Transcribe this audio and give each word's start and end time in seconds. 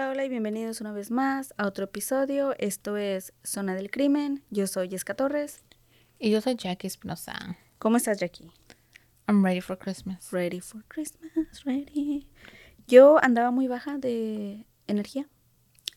Hola, 0.00 0.12
hola 0.12 0.24
y 0.24 0.30
bienvenidos 0.30 0.80
una 0.80 0.92
vez 0.92 1.10
más 1.10 1.52
a 1.58 1.66
otro 1.66 1.84
episodio. 1.84 2.54
Esto 2.56 2.96
es 2.96 3.34
Zona 3.44 3.74
del 3.74 3.90
Crimen. 3.90 4.42
Yo 4.48 4.66
soy 4.66 4.88
Jessica 4.88 5.12
Torres. 5.12 5.62
Y 6.18 6.30
yo 6.30 6.40
soy 6.40 6.56
Jackie 6.56 6.86
Espinosa. 6.86 7.58
¿Cómo 7.78 7.98
estás, 7.98 8.18
Jackie? 8.18 8.50
I'm 9.28 9.44
ready 9.44 9.60
for 9.60 9.76
Christmas. 9.76 10.32
Ready 10.32 10.60
for 10.60 10.82
Christmas, 10.88 11.64
ready. 11.66 12.26
Yo 12.86 13.22
andaba 13.22 13.50
muy 13.50 13.68
baja 13.68 13.98
de 13.98 14.64
energía, 14.86 15.28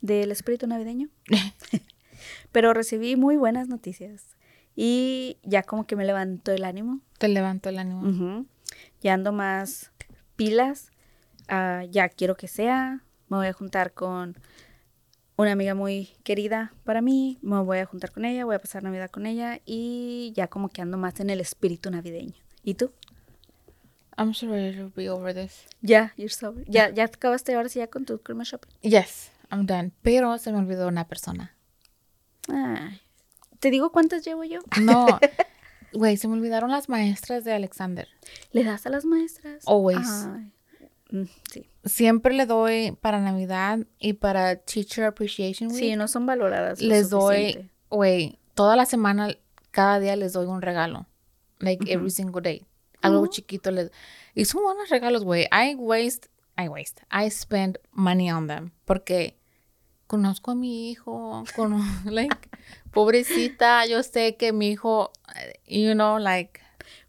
del 0.01 0.33
espíritu 0.33 0.67
navideño, 0.67 1.07
pero 2.51 2.73
recibí 2.73 3.15
muy 3.15 3.37
buenas 3.37 3.69
noticias 3.69 4.35
y 4.75 5.37
ya 5.43 5.63
como 5.63 5.87
que 5.87 5.95
me 5.95 6.03
levantó 6.03 6.51
el 6.51 6.65
ánimo. 6.65 6.99
Te 7.19 7.29
levanto 7.29 7.69
el 7.69 7.79
ánimo. 7.79 8.45
Ya 8.99 9.13
ando 9.13 9.31
más 9.31 9.93
pilas. 10.35 10.91
Ah, 11.47 11.85
ya 11.89 12.09
quiero 12.09 12.35
que 12.35 12.49
sea. 12.49 13.01
Me 13.33 13.39
voy 13.39 13.47
a 13.47 13.53
juntar 13.53 13.93
con 13.93 14.37
una 15.37 15.53
amiga 15.53 15.73
muy 15.73 16.13
querida 16.23 16.71
para 16.83 17.01
mí. 17.01 17.39
Me 17.41 17.59
voy 17.63 17.79
a 17.79 17.85
juntar 17.87 18.11
con 18.11 18.25
ella, 18.25 18.45
voy 18.45 18.53
a 18.53 18.59
pasar 18.59 18.83
Navidad 18.83 19.09
con 19.09 19.25
ella 19.25 19.59
y 19.65 20.31
ya 20.35 20.47
como 20.47 20.69
que 20.69 20.83
ando 20.83 20.99
más 20.99 21.19
en 21.19 21.31
el 21.31 21.41
espíritu 21.41 21.89
navideño. 21.89 22.35
¿Y 22.63 22.75
tú? 22.75 22.91
I'm 24.19 24.35
so 24.35 24.45
ready 24.45 24.77
to 24.77 24.91
be 24.95 25.09
over 25.09 25.33
this. 25.33 25.65
Ya, 25.81 26.13
you're 26.15 26.31
sober. 26.31 26.63
Ya, 26.67 26.91
ya 26.91 27.05
acabaste 27.05 27.55
ahora 27.55 27.69
sí 27.69 27.79
ya 27.79 27.87
con 27.87 28.05
tu 28.05 28.21
Christmas 28.21 28.49
shopping. 28.49 28.69
Yes, 28.83 29.31
I'm 29.49 29.65
done. 29.65 29.93
Pero 30.03 30.37
se 30.37 30.51
me 30.51 30.59
olvidó 30.59 30.87
una 30.87 31.07
persona. 31.07 31.55
¿Te 33.59 33.71
digo 33.71 33.91
cuántas 33.91 34.23
llevo 34.23 34.43
yo? 34.43 34.59
No. 34.79 35.07
Güey, 35.91 36.17
se 36.17 36.27
me 36.27 36.35
olvidaron 36.35 36.69
las 36.69 36.87
maestras 36.87 37.43
de 37.43 37.53
Alexander. 37.53 38.07
¿Le 38.51 38.63
das 38.63 38.85
a 38.85 38.89
las 38.89 39.05
maestras? 39.05 39.63
Always. 39.67 40.07
Ay. 40.07 40.51
Mm, 41.09 41.25
sí. 41.51 41.67
Siempre 41.85 42.33
le 42.33 42.45
doy 42.45 42.97
para 43.01 43.19
Navidad 43.19 43.79
y 43.99 44.13
para 44.13 44.55
Teacher 44.55 45.05
Appreciation 45.05 45.69
Week. 45.71 45.79
Sí, 45.79 45.95
no 45.95 46.07
son 46.07 46.25
valoradas. 46.25 46.81
lo 46.81 46.87
les 46.89 47.09
doy, 47.09 47.69
güey, 47.89 48.39
toda 48.53 48.75
la 48.75 48.85
semana, 48.85 49.35
cada 49.71 49.99
día 49.99 50.15
les 50.15 50.31
doy 50.33 50.45
un 50.45 50.61
regalo. 50.61 51.07
Like 51.59 51.91
every 51.91 52.09
single 52.09 52.41
day. 52.41 52.65
Algo 53.01 53.27
chiquito 53.27 53.69
les. 53.71 53.91
Y 54.33 54.45
son 54.45 54.63
buenos 54.63 54.89
regalos, 54.89 55.23
güey. 55.25 55.47
I 55.51 55.75
waste, 55.75 56.29
I 56.57 56.67
waste. 56.69 57.01
I 57.11 57.29
spend 57.29 57.79
money 57.91 58.31
on 58.31 58.47
them. 58.47 58.71
Porque 58.85 59.37
conozco 60.07 60.51
a 60.51 60.55
mi 60.55 60.89
hijo, 60.89 61.43
cono- 61.55 61.83
like, 62.05 62.49
pobrecita, 62.91 63.85
yo 63.87 64.03
sé 64.03 64.35
que 64.37 64.53
mi 64.53 64.69
hijo, 64.69 65.11
eh, 65.35 65.59
you 65.67 65.93
know, 65.93 66.17
like, 66.19 66.61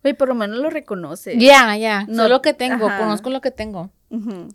Güey, 0.03 0.15
por 0.15 0.29
lo 0.29 0.35
menos 0.35 0.59
lo 0.59 0.69
reconoce. 0.71 1.37
yeah, 1.39 1.77
yeah, 1.77 2.05
No, 2.09 2.29
lo 2.29 2.43
que 2.43 2.53
tengo, 2.55 2.87
ajá. 2.89 2.99
conozco 2.99 3.31
lo 3.31 3.41
que 3.41 3.51
tengo. 3.51 3.91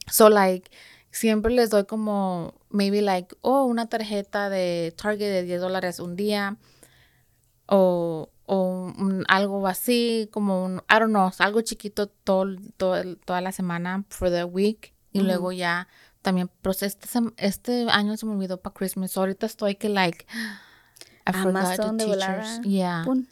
So, 0.09 0.29
like, 0.29 0.69
siempre 1.11 1.51
les 1.53 1.69
doy 1.69 1.85
como, 1.85 2.53
maybe 2.69 3.01
like, 3.01 3.35
oh, 3.41 3.65
una 3.65 3.87
tarjeta 3.87 4.49
de 4.49 4.93
Target 4.95 5.31
de 5.31 5.43
10 5.43 5.61
dólares 5.61 5.99
un 5.99 6.15
día. 6.15 6.57
O, 7.67 8.29
o 8.45 8.93
un- 8.97 9.25
algo 9.27 9.67
así, 9.67 10.27
como 10.31 10.65
un, 10.65 10.77
I 10.89 10.99
don't 10.99 11.09
know, 11.11 11.31
algo 11.39 11.61
chiquito 11.61 12.07
todo, 12.07 12.47
todo- 12.77 13.15
toda 13.17 13.41
la 13.41 13.51
semana 13.51 14.05
for 14.09 14.29
the 14.31 14.43
week. 14.43 14.93
Y 15.11 15.19
luego 15.21 15.51
ya 15.51 15.87
también, 16.21 16.49
pero 16.61 16.71
este, 16.73 17.07
sem- 17.07 17.33
este 17.37 17.87
año 17.89 18.15
se 18.17 18.25
me 18.25 18.33
olvidó 18.33 18.61
para 18.61 18.73
Christmas. 18.73 19.15
Ahorita 19.17 19.45
estoy 19.45 19.75
que, 19.75 19.89
like, 19.89 20.25
I 21.27 21.31
forgot 21.33 21.63
Amazon 21.63 21.97
the 21.97 22.05
teachers. 22.05 22.25
volada. 22.25 22.61
Yeah. 22.63 23.01
Pum. 23.05 23.25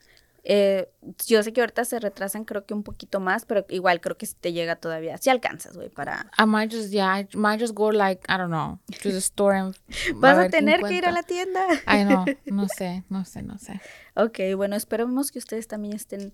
Eh, 0.50 0.90
yo 1.26 1.44
sé 1.44 1.52
que 1.52 1.60
ahorita 1.60 1.84
se 1.84 2.00
retrasan 2.00 2.46
creo 2.46 2.66
que 2.66 2.74
un 2.74 2.82
poquito 2.82 3.20
más, 3.20 3.44
pero 3.44 3.66
igual 3.68 4.00
creo 4.00 4.18
que 4.18 4.26
si 4.26 4.34
te 4.34 4.54
llega 4.54 4.78
todavía. 4.78 5.18
Si 5.18 5.30
alcanzas, 5.30 5.76
güey, 5.76 5.90
para... 5.90 6.32
I 6.40 6.46
might 6.46 6.74
just, 6.74 6.90
yeah, 6.90 7.20
I 7.20 7.28
might 7.34 7.60
just 7.60 7.74
go, 7.74 7.92
like, 7.92 8.22
I 8.30 8.38
don't 8.38 8.48
know, 8.48 8.80
to 9.04 9.10
the 9.10 9.18
store 9.18 9.58
and. 9.58 9.76
Vas 10.16 10.38
a, 10.38 10.48
tener 10.48 10.82
que 10.84 10.94
ir 10.94 11.06
a 11.06 11.12
la 11.12 11.24
tienda. 11.24 11.66
Ay, 11.86 12.06
no, 12.06 12.24
no 12.46 12.70
sé, 12.70 13.04
no 13.10 13.26
sé, 13.26 13.44
no 13.44 13.58
sé. 13.58 13.82
ok, 14.16 14.56
bueno, 14.56 14.78
esperemos 14.78 15.32
que 15.32 15.40
ustedes 15.40 15.68
también 15.68 15.94
estén 15.94 16.34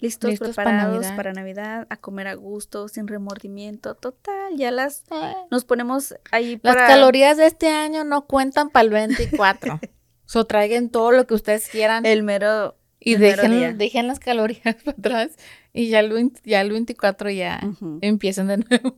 listos, 0.00 0.30
Listos 0.30 0.48
pa' 0.48 0.64
preparados 0.64 0.94
Navidad. 0.94 1.16
para 1.16 1.32
Navidad, 1.32 1.86
a 1.88 1.96
comer 1.98 2.26
a 2.26 2.34
gusto, 2.34 2.88
sin 2.88 3.06
remordimiento. 3.06 3.94
Total, 3.94 4.56
ya 4.56 4.72
las... 4.72 5.04
Nos 5.52 5.64
ponemos 5.64 6.16
ahí 6.32 6.58
Las 6.64 6.74
para... 6.74 6.88
calorías 6.88 7.36
de 7.36 7.46
este 7.46 7.68
año 7.68 8.02
no 8.02 8.26
cuentan 8.26 8.70
para 8.70 8.82
el 8.82 8.90
24. 8.90 9.78
so 10.26 10.46
traigan 10.46 10.88
todo 10.88 11.12
lo 11.12 11.28
que 11.28 11.34
ustedes 11.34 11.68
quieran 11.68 12.04
El 12.04 12.24
mero... 12.24 12.76
y 13.04 13.16
dejen, 13.16 13.78
dejen 13.78 14.06
las 14.06 14.18
calorías 14.20 14.74
para 14.84 14.96
atrás. 14.96 15.32
Y 15.72 15.88
ya 15.88 16.00
el, 16.00 16.12
20 16.12 16.40
ya 16.44 16.60
el 16.60 16.70
24 16.70 17.30
ya 17.30 17.60
empiezan 18.00 18.48
de 18.48 18.58
nuevo. 18.58 18.96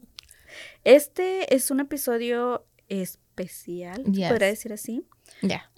Este 0.85 1.55
es 1.55 1.71
un 1.71 1.81
episodio 1.81 2.67
especial, 2.89 4.05
Yes. 4.05 4.29
podría 4.29 4.49
decir 4.49 4.73
así. 4.73 5.07
Ya, 5.43 5.71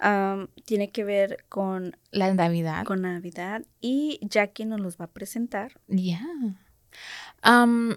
tiene 0.65 0.91
que 0.91 1.03
ver 1.03 1.45
con 1.49 1.97
la 2.11 2.33
Navidad. 2.33 2.83
con 2.85 3.01
Navidad 3.01 3.63
y 3.81 4.19
Jackie 4.21 4.65
nos 4.65 4.79
los 4.81 4.97
va 4.99 5.05
a 5.05 5.11
presentar. 5.11 5.79
Ya. 5.87 6.21
Am, 7.41 7.95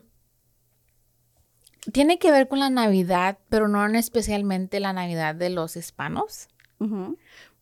tiene 1.93 2.19
que 2.19 2.31
ver 2.31 2.47
con 2.49 2.61
la 2.61 2.71
Navidad, 2.71 3.39
pero 3.49 3.67
no 3.69 3.85
en 3.85 3.97
especialmente 3.97 4.81
la 4.81 4.93
Navidad 4.93 5.35
de 5.35 5.51
los 5.51 5.77
hispanos. 5.77 6.49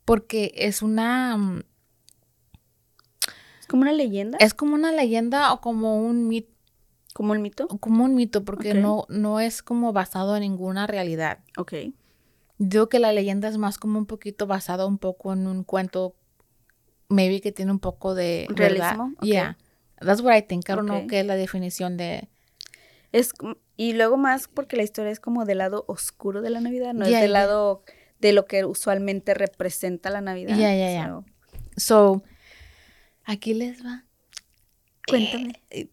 Porque 0.05 0.53
es 0.55 0.83
una... 0.83 1.65
como 3.69 3.83
una 3.83 3.93
leyenda, 3.93 4.37
Es 4.41 4.55
como 4.55 4.75
una 4.75 4.91
leyenda 4.93 5.53
o 5.53 5.61
como 5.61 5.97
un 6.01 6.27
mito. 6.27 6.51
como 7.15 7.34
el 7.34 7.41
mito. 7.41 7.69
como 7.69 8.05
un 8.05 8.15
mito 8.15 8.45
porque 8.45 8.75
no, 8.75 9.06
no 9.09 9.39
es 9.41 9.62
como 9.62 9.93
basado 9.93 10.37
en 10.37 10.43
ninguna 10.43 10.87
realidad. 10.87 11.39
Ok. 11.56 11.75
Digo 12.59 12.89
que 12.89 12.99
la 12.99 13.12
leyenda 13.12 13.49
es 13.49 13.57
más 13.59 13.78
como 13.78 13.99
un 13.99 14.07
poquito 14.07 14.47
basado 14.47 14.89
un 14.89 14.99
poco 14.99 15.33
en 15.33 15.47
un 15.47 15.62
cuento, 15.62 16.15
maybe 17.09 17.41
que 17.41 17.53
tiene 17.53 17.71
un 17.71 17.78
poco 17.78 18.15
de. 18.15 18.47
Realismo. 18.51 19.13
Yeah, 19.22 19.57
that's 20.01 20.21
what 20.21 20.37
I 20.37 20.42
think. 20.42 20.69
I 20.69 20.72
don't 20.72 20.89
know 20.89 21.03
Ok. 21.03 21.10
qué 21.10 21.21
es 21.21 21.27
la 21.27 21.37
definición 21.37 21.97
de. 21.97 22.28
Es, 23.13 23.33
y 23.77 23.92
luego 23.95 24.16
más 24.16 24.48
porque 24.48 24.77
la 24.77 24.83
historia 24.83 25.10
es 25.13 25.21
como 25.21 25.45
del 25.45 25.59
lado 25.59 25.84
oscuro 25.89 26.42
de 26.42 26.51
la 26.51 26.60
Navidad, 26.60 26.95
no 26.95 27.04
es 27.07 27.21
del 27.21 27.33
lado 27.33 27.83
de 28.21 28.33
lo 28.33 28.45
que 28.45 28.65
usualmente 28.65 29.34
representa 29.34 30.10
la 30.10 30.21
Navidad. 30.21 30.57
Ya, 30.57 30.75
ya, 30.75 30.92
ya. 30.92 31.21
So, 31.77 32.22
aquí 33.28 33.54
les 33.54 33.84
va. 33.84 34.04
cuéntame. 35.07 35.63
Eh, 35.71 35.89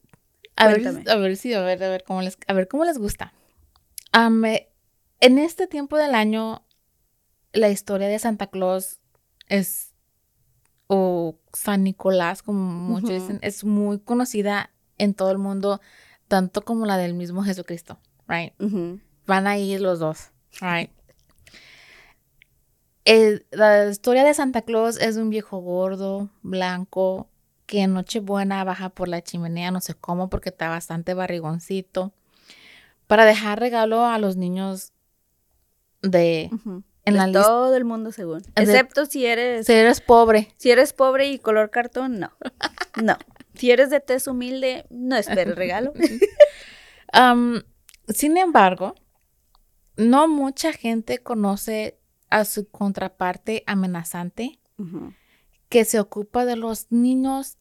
a 0.55 0.67
ver, 0.67 0.81
Cuéntame. 0.81 1.11
a 1.11 1.15
ver 1.17 1.37
si 1.37 1.53
a 1.53 1.61
ver, 1.61 1.83
a 1.83 1.89
ver 1.89 2.03
cómo 2.03 2.21
les, 2.21 2.37
a 2.47 2.53
ver 2.53 2.67
cómo 2.67 2.85
les 2.85 2.97
gusta. 2.97 3.33
Eh, 4.45 4.69
en 5.19 5.37
este 5.39 5.67
tiempo 5.67 5.97
del 5.97 6.15
año, 6.15 6.65
la 7.51 7.69
historia 7.69 8.07
de 8.07 8.17
Santa 8.19 8.47
Claus 8.47 8.99
es 9.47 9.91
o 10.87 11.37
San 11.53 11.83
Nicolás, 11.83 12.41
como 12.41 12.59
muchos 12.71 13.09
dicen, 13.09 13.39
es 13.41 13.63
muy 13.63 13.99
conocida 13.99 14.71
en 14.97 15.13
todo 15.13 15.31
el 15.31 15.37
mundo, 15.37 15.81
tanto 16.27 16.61
como 16.61 16.85
la 16.85 16.97
del 16.97 17.13
mismo 17.15 17.43
Jesucristo, 17.43 17.99
right? 18.27 18.53
Van 19.25 19.47
a 19.47 19.57
ir 19.57 19.81
los 19.81 19.99
dos, 19.99 20.29
right? 20.61 20.91
El- 23.05 23.45
la 23.51 23.87
historia 23.87 24.23
de 24.23 24.33
Santa 24.33 24.61
Claus 24.63 24.99
es 24.99 25.15
de 25.15 25.21
un 25.21 25.29
viejo 25.29 25.59
gordo, 25.59 26.29
blanco, 26.41 27.29
que 27.65 27.81
en 27.81 27.93
Nochebuena 27.93 28.63
baja 28.63 28.89
por 28.89 29.07
la 29.07 29.21
chimenea, 29.23 29.71
no 29.71 29.81
sé 29.81 29.93
cómo, 29.95 30.29
porque 30.29 30.49
está 30.49 30.69
bastante 30.69 31.13
barrigoncito, 31.13 32.13
para 33.07 33.25
dejar 33.25 33.59
regalo 33.59 34.05
a 34.05 34.17
los 34.19 34.35
niños 34.37 34.91
de... 36.01 36.49
En 37.07 37.13
De 37.13 37.19
la 37.19 37.31
todo 37.31 37.75
el 37.75 37.85
mundo 37.85 38.11
según. 38.11 38.39
De- 38.41 38.49
Excepto 38.55 39.05
si 39.05 39.27
eres 39.27 39.67
Si 39.67 39.73
eres 39.73 40.01
pobre. 40.01 40.51
si 40.57 40.71
eres 40.71 40.91
pobre 40.91 41.29
y 41.29 41.37
color 41.37 41.69
cartón, 41.69 42.19
no. 42.19 42.31
No. 43.01 43.15
Si 43.53 43.69
eres 43.69 43.91
de 43.91 43.99
tez 43.99 44.25
humilde, 44.27 44.87
no 44.89 45.15
esperes 45.15 45.55
regalo. 45.55 45.93
Am, 47.13 47.61
sin 48.09 48.37
embargo, 48.37 48.95
no 49.97 50.27
mucha 50.27 50.73
gente 50.73 51.19
conoce 51.19 51.99
a 52.29 52.45
su 52.45 52.67
contraparte 52.69 53.63
amenazante 53.67 54.59
Ujú. 54.77 55.13
que 55.69 55.85
se 55.85 55.99
ocupa 55.99 56.45
de 56.45 56.55
los 56.55 56.87
niños 56.91 57.57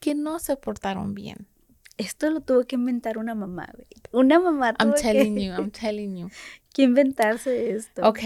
que 0.00 0.14
no 0.14 0.38
se 0.38 0.56
portaron 0.56 1.14
bien. 1.14 1.48
Esto 1.96 2.30
lo 2.30 2.40
tuvo 2.40 2.62
que 2.64 2.76
inventar 2.76 3.18
una 3.18 3.34
mamá, 3.34 3.68
güey. 3.74 3.86
Una 4.12 4.38
mamá 4.38 4.68
I'm 4.78 4.90
tuvo 4.92 5.00
telling 5.02 5.34
que, 5.34 5.44
you, 5.46 5.52
I'm 5.54 5.70
telling 5.72 6.16
you. 6.16 6.30
que 6.72 6.82
inventarse 6.82 7.72
esto. 7.72 8.08
Ok. 8.08 8.20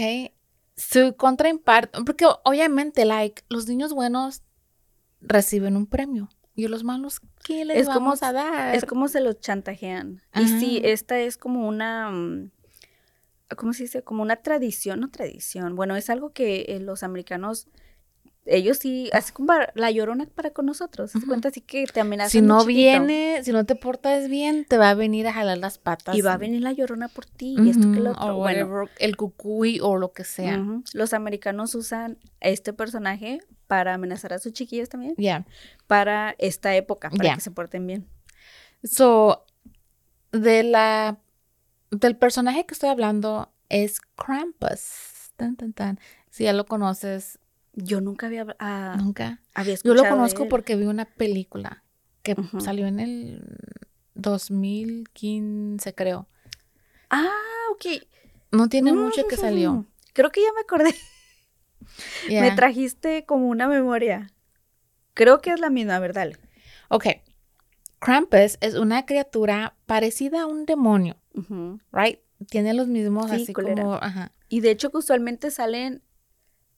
Su 0.75 1.15
contraparte, 1.15 1.99
porque 2.05 2.25
obviamente, 2.43 3.05
like, 3.05 3.43
los 3.49 3.67
niños 3.67 3.93
buenos 3.93 4.41
reciben 5.21 5.75
un 5.77 5.87
premio. 5.87 6.29
Y 6.55 6.67
los 6.67 6.83
malos, 6.83 7.19
¿qué 7.43 7.65
les 7.65 7.77
Es 7.77 7.87
como- 7.87 7.99
vamos 8.01 8.21
a 8.23 8.31
dar? 8.31 8.75
Es 8.75 8.85
como 8.85 9.07
se 9.07 9.19
los 9.21 9.39
chantajean. 9.39 10.21
Y 10.35 10.47
sí, 10.47 10.81
esta 10.83 11.19
es 11.19 11.37
como 11.37 11.67
una, 11.67 12.11
mm, 12.11 12.51
¿cómo 13.55 13.73
se 13.73 13.83
dice? 13.83 14.03
Como 14.03 14.21
una 14.23 14.37
tradición, 14.37 14.99
no 14.99 15.09
tradición. 15.09 15.75
Bueno, 15.75 15.95
es 15.95 16.09
algo 16.09 16.31
que 16.31 16.65
eh, 16.69 16.79
los 16.79 17.03
americanos, 17.03 17.67
ellos 18.45 18.77
sí, 18.77 19.09
así 19.13 19.31
como 19.31 19.53
la 19.75 19.91
llorona 19.91 20.25
para 20.25 20.51
con 20.51 20.65
nosotros. 20.65 21.11
¿Se 21.11 21.17
Ujú. 21.19 21.27
cuenta? 21.27 21.47
Así 21.49 21.61
que 21.61 21.85
te 21.85 22.01
amenazan 22.01 22.29
si 22.31 22.41
no 22.41 22.65
viene, 22.65 23.41
si 23.43 23.51
no 23.53 23.65
te 23.65 23.75
portas 23.75 24.27
bien, 24.29 24.65
te 24.65 24.77
va 24.77 24.89
a 24.89 24.95
venir 24.95 25.27
a 25.27 25.33
jalar 25.33 25.57
las 25.59 25.77
patas. 25.77 26.15
Y 26.15 26.21
va 26.21 26.33
a 26.33 26.37
venir 26.37 26.61
la 26.61 26.73
llorona 26.73 27.07
por 27.07 27.25
ti. 27.25 27.55
Y 27.57 27.69
esto 27.69 27.91
que 27.93 27.99
lo 28.01 28.11
otro. 28.11 28.35
o 28.35 28.39
Bueno, 28.39 28.65
whatever, 28.67 28.89
el 28.99 29.15
cucuy 29.15 29.79
o 29.81 29.95
lo 29.97 30.11
que 30.11 30.23
sea. 30.25 30.61
los 30.93 31.13
americanos 31.13 31.73
usan 31.75 32.17
este 32.41 32.73
personaje 32.73 33.39
para 33.67 33.93
amenazar 33.93 34.33
a 34.33 34.39
sus 34.39 34.51
chiquillos 34.53 34.89
también. 34.89 35.15
Yeah. 35.15 35.45
Para 35.87 36.35
esta 36.37 36.75
época, 36.75 37.09
para 37.09 37.23
Ya. 37.29 37.35
que 37.35 37.41
se 37.41 37.51
porten 37.51 37.87
bien. 37.87 38.07
So, 38.83 39.45
de 40.33 40.63
la, 40.63 41.17
del 41.93 42.17
personaje 42.17 42.65
que 42.65 42.73
estoy 42.73 42.89
hablando 42.89 43.51
es 43.69 43.99
Krampus. 44.15 45.31
Tan, 45.35 45.55
tan, 45.55 45.73
tan. 45.73 45.99
Si 46.29 46.43
ya 46.43 46.53
lo 46.53 46.65
conoces, 46.65 47.39
Yo 47.73 48.01
nunca 48.01 48.27
había, 48.27 48.45
ah, 48.59 48.95
nunca. 48.99 49.41
había 49.55 49.71
Yo 49.71 49.93
escuchado 49.93 50.03
lo 50.03 50.09
conozco 50.09 50.47
porque 50.47 50.75
vi 50.75 50.85
una 50.85 51.05
película 51.05 51.83
que 52.21 52.35
salió 52.59 52.85
en 52.87 52.99
el 52.99 53.57
2015, 54.13 55.93
creo. 55.95 56.27
Ah, 57.09 57.31
ok. 57.71 58.03
No 58.51 58.69
tiene 58.69 58.93
mucho 58.93 59.27
que 59.27 59.37
salió. 59.37 59.73
Mm, 59.73 59.85
Creo 60.13 60.31
que 60.31 60.41
ya 60.41 60.53
me 60.53 60.61
acordé. 60.61 60.95
Me 62.29 62.51
trajiste 62.51 63.25
como 63.25 63.47
una 63.47 63.67
memoria. 63.67 64.31
Creo 65.13 65.41
que 65.41 65.51
es 65.51 65.59
la 65.59 65.69
misma, 65.69 65.99
¿verdad? 65.99 66.31
Ok. 66.89 67.07
Krampus 67.99 68.57
es 68.61 68.75
una 68.75 69.05
criatura 69.05 69.75
parecida 69.85 70.43
a 70.43 70.45
un 70.45 70.65
demonio, 70.65 71.17
Right? 71.91 72.19
Tiene 72.49 72.73
los 72.73 72.87
mismos 72.87 73.29
Sí, 73.29 73.43
así 73.43 73.53
culera. 73.53 73.81
como, 73.83 73.95
ajá. 73.95 74.31
Y 74.49 74.59
de 74.61 74.71
hecho 74.71 74.91
que 74.91 74.97
usualmente 74.97 75.49
salen 75.51 76.03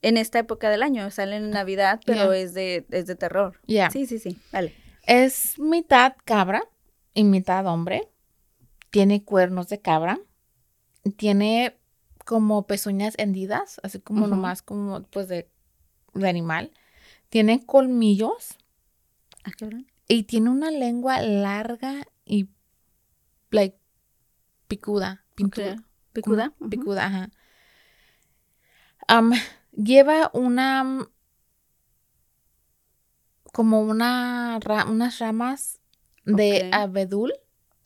en 0.02 0.18
esta 0.18 0.40
época 0.40 0.70
del 0.70 0.84
año, 0.84 1.10
salen 1.12 1.46
en 1.46 1.50
Navidad, 1.52 2.00
pero 2.06 2.32
Yeah. 2.34 2.38
es 2.38 2.54
de 2.54 2.86
es 2.92 3.08
de 3.08 3.16
terror. 3.16 3.60
Yeah. 3.66 3.90
Sí, 3.90 4.06
sí, 4.06 4.20
sí. 4.20 4.38
Dale. 4.52 4.74
Es 5.08 5.58
mitad 5.60 6.16
cabra 6.26 6.64
y 7.14 7.24
mitad 7.24 7.66
hombre. 7.68 8.08
Tiene 8.92 9.24
cuernos 9.24 9.68
de 9.70 9.80
cabra. 9.82 10.20
Tiene 11.18 11.78
como 12.26 12.66
pezuñas 12.66 13.14
hendidas, 13.18 13.80
así 13.84 14.00
como 14.00 14.26
nomás 14.28 14.62
como 14.62 15.04
pues 15.04 15.28
de, 15.28 15.50
de 16.14 16.30
animal. 16.30 16.72
Tiene 17.30 17.66
colmillos 17.66 18.58
Ah, 19.44 19.52
cabrón. 19.58 19.86
y 20.08 20.24
tiene 20.24 20.50
una 20.50 20.72
lengua 20.72 21.22
larga 21.22 22.08
y 22.26 22.50
like 23.52 23.78
picuda. 24.68 25.26
¿Picuda? 25.36 25.76
como. 26.14 26.54
Picuda, 26.70 27.06
ajá. 27.06 27.30
Lleva 29.74 30.30
una 30.34 31.08
como 33.54 33.82
una 33.82 34.60
ra- 34.62 34.86
unas 34.86 35.20
ramas 35.20 35.80
de 36.26 36.70
abedul 36.74 37.34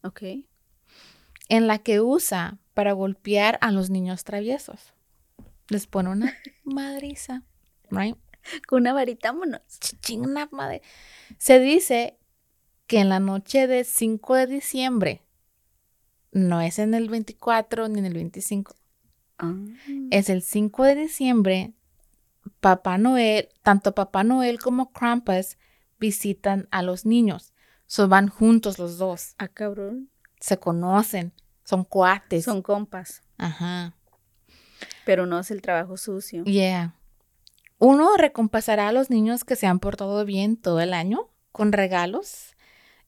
Ok. 0.03 0.21
en 1.49 1.67
la 1.67 1.79
que 1.79 1.99
usa 2.01 2.57
para 2.73 2.93
golpear 2.93 3.57
a 3.61 3.71
los 3.71 3.89
niños 3.89 4.23
traviesos. 4.23 4.93
Les 5.67 5.85
pone 5.87 6.09
una 6.09 6.33
madriza, 6.63 7.43
right? 7.91 8.15
Con 8.67 8.81
una 8.81 8.93
varita, 8.93 9.31
vámonos. 9.31 9.61
Chichín, 9.79 10.21
una 10.21 10.47
madre. 10.51 10.81
Se 11.37 11.59
dice 11.59 12.17
que 12.87 12.99
en 12.99 13.09
la 13.09 13.19
noche 13.19 13.67
de 13.67 13.83
5 13.83 14.35
de 14.35 14.47
diciembre, 14.47 15.21
no 16.31 16.61
es 16.61 16.79
en 16.79 16.93
el 16.93 17.09
24 17.09 17.87
ni 17.89 17.99
en 17.99 18.05
el 18.05 18.13
25, 18.13 18.75
Ah. 19.41 19.53
es 20.11 20.29
el 20.29 20.41
5 20.41 20.83
de 20.83 20.95
diciembre, 20.95 21.73
Papá 22.59 22.97
Noel, 22.97 23.49
tanto 23.63 23.93
Papá 23.95 24.23
Noel 24.23 24.59
como 24.59 24.91
Krampus 24.91 25.57
visitan 25.99 26.67
a 26.71 26.81
los 26.81 27.05
niños. 27.05 27.53
So 27.85 28.07
van 28.07 28.27
juntos 28.27 28.79
los 28.79 28.97
dos, 28.97 29.35
Ah, 29.37 29.47
cabrón. 29.47 30.09
se 30.39 30.57
conocen, 30.59 31.33
son 31.63 31.83
cuates. 31.85 32.43
Son 32.45 32.61
compas, 32.61 33.21
Ajá. 33.37 33.95
pero 35.05 35.25
no 35.25 35.39
es 35.39 35.51
el 35.51 35.61
trabajo 35.61 35.97
sucio. 35.97 36.43
Yeah. 36.43 36.95
Uno 37.77 38.17
recompensará 38.17 38.89
a 38.89 38.91
los 38.91 39.09
niños 39.09 39.43
que 39.45 39.55
se 39.55 39.65
han 39.67 39.79
portado 39.79 40.25
bien 40.25 40.57
todo 40.57 40.81
el 40.81 40.93
año 40.93 41.29
con 41.53 41.71
regalos 41.71 42.55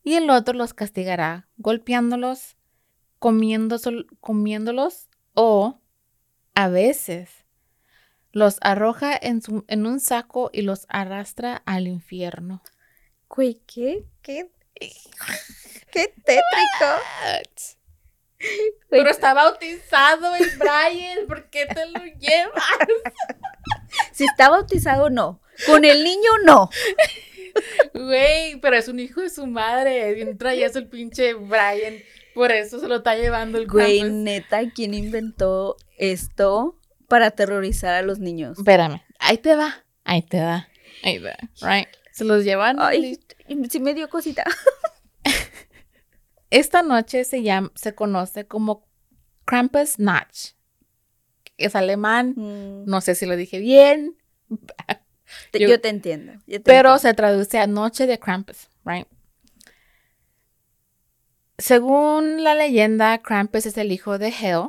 y 0.03 0.13
el 0.13 0.29
otro 0.29 0.53
los 0.53 0.73
castigará 0.73 1.47
golpeándolos, 1.57 2.55
comiéndolos 3.21 5.07
o 5.35 5.79
a 6.55 6.67
veces 6.67 7.29
los 8.31 8.57
arroja 8.61 9.15
en, 9.21 9.41
su- 9.41 9.63
en 9.67 9.85
un 9.85 9.99
saco 9.99 10.49
y 10.51 10.63
los 10.63 10.85
arrastra 10.89 11.61
al 11.65 11.87
infierno. 11.87 12.63
Güey, 13.29 13.61
¿qué? 13.67 14.03
¿Qué? 14.21 14.49
¡Qué 15.91 16.07
tétrico! 16.25 16.87
Pero 18.89 19.09
está 19.11 19.33
bautizado 19.35 20.35
el 20.35 20.49
Brian, 20.57 21.27
¿por 21.27 21.49
qué 21.49 21.67
te 21.67 21.85
lo 21.87 22.03
llevas? 22.03 22.63
Si 24.13 24.23
está 24.25 24.49
bautizado, 24.49 25.09
no. 25.11 25.41
Con 25.67 25.85
el 25.85 26.03
niño, 26.03 26.31
no. 26.43 26.69
Güey, 27.93 28.59
pero 28.61 28.77
es 28.77 28.87
un 28.87 28.99
hijo 28.99 29.21
de 29.21 29.29
su 29.29 29.45
madre. 29.45 30.13
Bien 30.15 30.37
traías 30.37 30.75
el 30.75 30.87
pinche 30.87 31.33
Brian. 31.35 31.97
Por 32.33 32.51
eso 32.51 32.79
se 32.79 32.87
lo 32.87 32.97
está 32.97 33.15
llevando 33.15 33.57
el 33.57 33.67
Güey, 33.67 34.03
neta, 34.03 34.61
¿quién 34.73 34.93
inventó 34.93 35.75
esto 35.97 36.77
para 37.07 37.27
aterrorizar 37.27 37.93
a 37.95 38.01
los 38.01 38.19
niños? 38.19 38.57
Espérame, 38.57 39.01
ahí 39.19 39.37
te 39.37 39.55
va. 39.55 39.83
Ahí 40.03 40.21
te 40.21 40.41
va. 40.41 40.67
Ahí 41.03 41.19
va. 41.19 41.35
Right. 41.61 41.87
Se 42.11 42.23
los 42.25 42.43
llevan. 42.43 42.77
Ay, 42.79 43.19
sí 43.69 43.79
me 43.79 43.93
dio 43.93 44.09
cosita. 44.09 44.43
Esta 46.49 46.83
noche 46.83 47.23
se 47.23 47.43
llama, 47.43 47.71
se 47.75 47.95
conoce 47.95 48.45
como 48.45 48.85
Krampus 49.45 49.99
Nacht. 49.99 50.55
Es 51.57 51.75
alemán. 51.75 52.33
Mm, 52.35 52.85
No 52.89 53.01
sé 53.01 53.15
si 53.15 53.25
lo 53.25 53.35
dije 53.37 53.59
bien. 53.59 54.17
yo- 55.53 55.67
yo, 55.67 55.79
te 55.81 55.89
entiendo. 55.89 56.33
yo 56.47 56.57
te 56.57 56.59
pero 56.61 56.89
entiendo. 56.93 56.99
se 56.99 57.13
traduce 57.13 57.57
a 57.59 57.67
Noche 57.67 58.05
de 58.05 58.19
Krampus, 58.19 58.69
right? 58.83 59.07
Según 61.61 62.43
la 62.43 62.55
leyenda, 62.55 63.19
Krampus 63.19 63.67
es 63.67 63.77
el 63.77 63.91
hijo 63.91 64.17
de 64.17 64.29
Hel, 64.29 64.63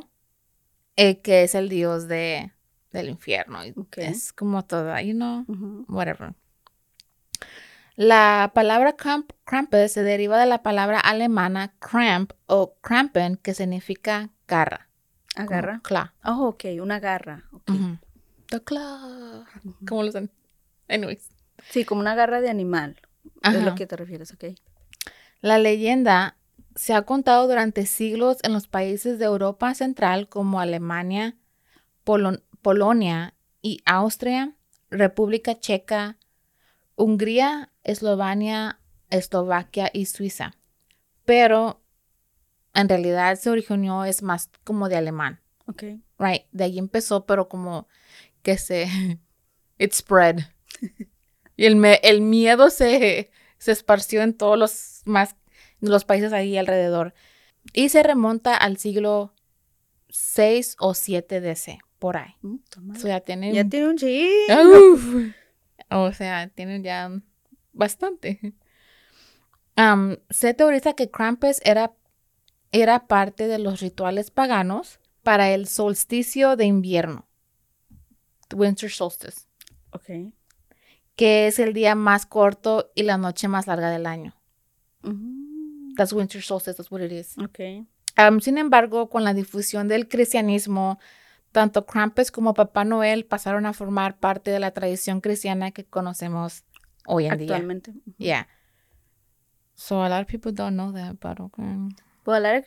eh, 0.95 1.21
que 1.21 1.41
es 1.43 1.55
el 1.55 1.67
dios 1.67 2.07
de, 2.07 2.51
del 2.91 3.09
infierno. 3.09 3.59
Es 3.97 4.31
como 4.31 4.63
toda, 4.63 5.01
you 5.01 5.13
know, 5.13 5.43
whatever. 5.87 6.35
La 7.95 8.51
palabra 8.55 8.95
Kramp- 8.95 9.33
Krampus 9.43 9.91
se 9.91 10.03
deriva 10.03 10.39
de 10.39 10.45
la 10.45 10.63
palabra 10.63 10.99
alemana 10.99 11.73
Kramp 11.79 12.33
o 12.47 12.75
Krampen, 12.81 13.37
que 13.37 13.53
significa 13.53 14.29
garra. 14.47 14.89
Agarra. 15.35 15.81
claw. 15.83 16.09
Oh, 16.23 16.47
ok, 16.49 16.65
una 16.79 16.99
garra. 16.99 17.43
ok. 17.51 17.69
Ujú. 17.69 17.97
The 18.49 18.61
claw. 18.63 19.45
¿Cómo 19.87 20.03
lo 20.03 20.09
hacen? 20.09 20.29
Anyways. 20.87 21.29
Sí, 21.71 21.85
como 21.85 22.01
una 22.01 22.13
garra 22.13 22.39
de 22.41 22.49
animal. 22.51 22.99
Es 23.41 23.55
Ajá. 23.55 23.59
lo 23.59 23.73
que 23.75 23.87
te 23.87 23.95
refieres, 23.95 24.31
ok. 24.33 24.45
La 25.41 25.57
leyenda 25.57 26.35
se 26.75 26.93
ha 26.93 27.03
contado 27.03 27.47
durante 27.47 27.85
siglos 27.85 28.37
en 28.43 28.53
los 28.53 28.67
países 28.67 29.19
de 29.19 29.25
Europa 29.25 29.73
Central 29.75 30.27
como 30.29 30.59
Alemania, 30.59 31.37
Polo- 32.05 32.41
Polonia 32.61 33.35
y 33.61 33.81
Austria, 33.85 34.55
República 34.89 35.59
Checa, 35.59 36.17
Hungría, 36.95 37.71
Eslovenia, 37.83 38.79
Eslovaquia 39.09 39.89
y 39.93 40.05
Suiza. 40.05 40.55
Pero 41.25 41.81
en 42.73 42.89
realidad 42.89 43.35
se 43.37 43.49
originó 43.49 44.05
es 44.05 44.21
más 44.23 44.49
como 44.63 44.89
de 44.89 44.97
alemán. 44.97 45.41
Ok. 45.67 45.83
Right, 46.19 46.43
de 46.51 46.63
ahí 46.65 46.79
empezó, 46.79 47.25
pero 47.25 47.47
como 47.49 47.87
que 48.41 48.57
se 48.57 48.87
it 49.77 49.93
spread. 49.93 50.39
y 51.55 51.65
el, 51.65 51.75
me- 51.75 51.99
el 52.03 52.21
miedo 52.21 52.69
se, 52.69 53.31
se 53.57 53.71
esparció 53.71 54.21
en 54.21 54.33
todos 54.35 54.57
los 54.57 55.01
más 55.05 55.35
los 55.89 56.05
países 56.05 56.33
ahí 56.33 56.57
alrededor. 56.57 57.13
Y 57.73 57.89
se 57.89 58.03
remonta 58.03 58.55
al 58.55 58.77
siglo 58.77 59.33
6 60.09 60.77
o 60.79 60.93
7 60.93 61.41
DC, 61.41 61.79
por 61.99 62.17
ahí. 62.17 62.35
Mm. 62.41 62.57
O 62.91 62.95
sea, 62.95 63.21
tienen 63.21 63.53
Ya 63.53 63.63
tiene 63.67 63.89
un 63.89 63.97
chingo. 63.97 65.33
O 65.89 66.11
sea, 66.11 66.47
tienen 66.49 66.83
ya 66.83 67.11
bastante. 67.71 68.53
Am, 69.75 70.17
se 70.29 70.53
teoriza 70.53 70.93
que 70.93 71.09
Krampus 71.09 71.59
era, 71.63 71.93
era 72.71 73.07
parte 73.07 73.47
de 73.47 73.59
los 73.59 73.81
rituales 73.81 74.31
paganos 74.31 74.99
para 75.23 75.51
el 75.51 75.67
solsticio 75.67 76.55
de 76.55 76.65
invierno. 76.65 77.27
Winter 78.53 78.89
Solstice. 78.89 79.47
Ok. 79.91 80.33
Que 81.15 81.47
es 81.47 81.59
el 81.59 81.73
día 81.73 81.95
más 81.95 82.25
corto 82.25 82.91
y 82.95 83.03
la 83.03 83.17
noche 83.17 83.47
más 83.47 83.67
larga 83.67 83.89
del 83.89 84.05
año. 84.05 84.35
Ujú. 85.03 85.32
That's 85.95 86.13
Winter 86.13 86.41
Solstice, 86.41 86.77
that's 86.77 86.91
what 86.91 87.01
it 87.01 87.11
is. 87.11 87.37
Ok. 87.37 87.85
Am, 88.15 88.41
sin 88.41 88.57
embargo, 88.57 89.09
con 89.09 89.23
la 89.23 89.33
difusión 89.33 89.87
del 89.87 90.07
cristianismo, 90.07 90.99
tanto 91.51 91.85
Krampus 91.85 92.31
como 92.31 92.53
Papá 92.53 92.83
Noel 92.83 93.25
pasaron 93.25 93.65
a 93.65 93.73
formar 93.73 94.19
parte 94.19 94.51
de 94.51 94.59
la 94.59 94.71
tradición 94.71 95.21
cristiana 95.21 95.71
que 95.71 95.85
conocemos 95.85 96.63
hoy 97.05 97.25
en 97.25 97.37
día. 97.37 97.45
Actualmente. 97.45 97.93
Yeah. 98.17 98.47
So 99.75 100.03
a 100.03 100.09
lot 100.09 100.21
of 100.21 100.27
people 100.27 100.51
don't 100.51 100.75
know 100.75 100.93
that, 100.93 101.15
but 101.19 101.39
okay. 101.39 101.65
Pues 102.23 102.65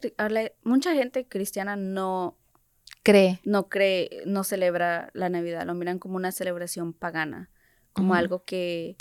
mucha 0.64 0.94
gente 0.94 1.26
cristiana 1.26 1.76
no, 1.76 2.36
Cree. 3.02 3.40
no 3.44 3.68
cree, 3.68 4.22
no 4.26 4.44
celebra 4.44 5.10
la 5.14 5.28
Navidad, 5.28 5.64
lo 5.64 5.74
miran 5.74 5.98
como 5.98 6.16
una 6.16 6.30
celebración 6.30 6.92
pagana, 6.92 7.50
como 7.92 8.14
algo 8.14 8.44
que... 8.44 8.96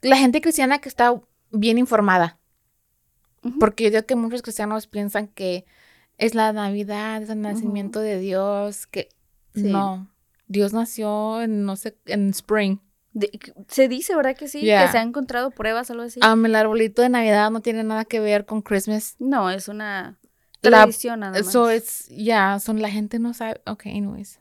La 0.00 0.16
gente 0.16 0.40
cristiana 0.40 0.80
que 0.80 0.88
está 0.88 1.14
bien 1.52 1.78
informada. 1.78 2.39
Porque 3.58 3.84
yo 3.84 3.90
digo 3.90 4.04
que 4.06 4.16
muchos 4.16 4.42
cristianos 4.42 4.86
piensan 4.86 5.28
que 5.28 5.64
es 6.18 6.34
la 6.34 6.52
Navidad, 6.52 7.22
es 7.22 7.30
el 7.30 7.40
nacimiento 7.40 8.00
de 8.00 8.18
Dios, 8.18 8.86
que 8.86 9.08
Sí. 9.54 9.62
no. 9.64 10.10
Dios 10.46 10.72
nació 10.72 11.40
en, 11.42 11.64
no 11.64 11.76
sé, 11.76 11.96
en 12.06 12.30
spring. 12.30 12.78
de- 13.12 13.40
se 13.66 13.88
dice, 13.88 14.14
¿verdad 14.14 14.36
que 14.36 14.46
sí? 14.46 14.60
Yeah. 14.60 14.86
Que 14.86 14.92
se 14.92 14.98
han 14.98 15.08
encontrado 15.08 15.50
pruebas, 15.50 15.90
algo 15.90 16.04
así. 16.04 16.20
Um, 16.24 16.46
el 16.46 16.54
arbolito 16.54 17.02
de 17.02 17.08
Navidad 17.08 17.50
no 17.50 17.60
tiene 17.60 17.82
nada 17.82 18.04
que 18.04 18.20
ver 18.20 18.46
con 18.46 18.62
Christmas. 18.62 19.16
no, 19.18 19.50
es 19.50 19.66
una 19.66 20.16
La- 20.62 20.70
tradición 20.70 21.18
nada 21.20 21.32
más. 21.42 21.50
So 21.50 21.72
it's, 21.74 22.06
yeah, 22.08 22.60
son, 22.60 22.80
la 22.80 22.88
gente 22.88 23.18
no 23.18 23.34
sabe. 23.34 23.60
Ok, 23.66 23.86
anyways. 23.86 24.38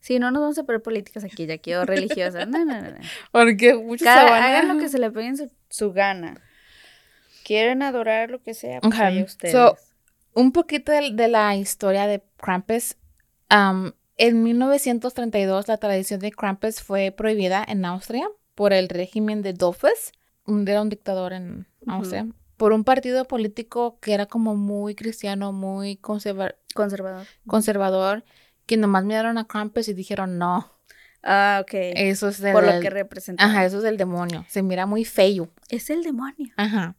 Sí, 0.00 0.18
no 0.18 0.30
nos 0.32 0.40
vamos 0.40 0.58
a 0.58 0.64
poner 0.64 0.82
políticas 0.82 1.22
aquí, 1.22 1.46
ya 1.46 1.58
quiero 1.58 1.84
religiosas. 1.84 2.48
No, 2.48 2.64
no, 2.64 2.80
no. 2.80 2.90
no. 2.90 2.96
Porque 3.32 3.74
muchos 3.76 4.04
Cada- 4.06 4.44
hagan 4.44 4.66
lo 4.66 4.78
que 4.82 4.88
se 4.88 4.98
le 4.98 5.10
peguen 5.12 5.36
su, 5.36 5.48
su 5.68 5.92
gana. 5.92 6.40
Quieren 7.50 7.82
adorar 7.82 8.30
lo 8.30 8.40
que 8.40 8.54
sea, 8.54 8.80
pues 8.80 8.94
Ok, 8.94 9.00
allá 9.00 9.24
ustedes. 9.24 9.52
so- 9.52 9.76
un 10.34 10.52
poquito 10.52 10.92
de, 10.92 11.10
de 11.12 11.26
la 11.26 11.56
historia 11.56 12.06
de 12.06 12.22
Krampus. 12.36 12.96
Um, 13.50 13.90
en 14.16 14.44
1932 14.44 15.66
la 15.66 15.76
tradición 15.78 16.20
de 16.20 16.30
Krampus 16.30 16.80
fue 16.80 17.10
prohibida 17.10 17.64
en 17.66 17.84
Austria 17.84 18.28
por 18.54 18.72
el 18.72 18.88
régimen 18.88 19.42
de 19.42 19.52
Dollfuss, 19.52 20.12
un, 20.46 20.68
era 20.68 20.80
un 20.80 20.90
dictador 20.90 21.32
en. 21.32 21.66
Austria, 21.88 22.28
por 22.56 22.72
un 22.72 22.84
partido 22.84 23.24
político 23.24 23.98
que 24.00 24.12
era 24.14 24.26
como 24.26 24.54
muy 24.54 24.94
cristiano, 24.94 25.52
muy 25.52 25.96
conserva- 25.96 26.54
Conservador. 26.74 27.26
conservador, 27.48 28.24
que 28.66 28.76
nomás 28.76 29.02
miraron 29.04 29.38
a 29.38 29.46
Krampus 29.48 29.88
y 29.88 29.94
dijeron 29.94 30.38
no, 30.38 30.70
Ah, 31.24 31.58
ok. 31.62 31.70
eso 31.72 32.28
es 32.28 32.38
del, 32.40 32.52
Por 32.52 32.62
lo 32.64 32.78
que 32.80 32.90
representa. 32.90 33.44
ajá, 33.44 33.64
eso 33.64 33.78
es 33.78 33.82
del 33.82 33.96
demonio, 33.96 34.44
se 34.48 34.62
mira 34.62 34.86
muy 34.86 35.04
feo. 35.04 35.48
Es 35.68 35.90
el 35.90 36.02
demonio. 36.04 36.52
Ajá. 36.56 36.94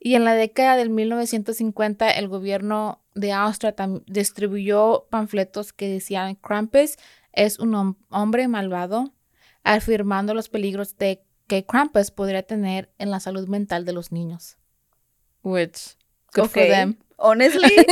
Y 0.00 0.14
en 0.14 0.24
la 0.24 0.34
década 0.34 0.76
del 0.76 0.90
1950, 0.90 2.10
el 2.10 2.28
gobierno 2.28 3.02
de 3.14 3.32
Austria 3.32 3.74
distribuyó 4.06 5.06
panfletos 5.10 5.72
que 5.72 5.88
decían 5.88 6.34
Krampus 6.36 6.96
es 7.32 7.58
un 7.58 7.72
hom- 7.72 7.96
hombre 8.10 8.48
malvado, 8.48 9.12
afirmando 9.64 10.32
los 10.34 10.48
peligros 10.48 10.96
de 10.96 11.22
que 11.48 11.64
Krampus 11.64 12.10
podría 12.10 12.42
tener 12.42 12.90
en 12.98 13.10
la 13.10 13.20
salud 13.20 13.48
mental 13.48 13.84
de 13.84 13.92
los 13.92 14.12
niños. 14.12 14.56
Which, 15.42 15.96
good 16.34 16.46
for 16.48 16.66
them. 16.66 16.98
Honestly, 17.18 17.86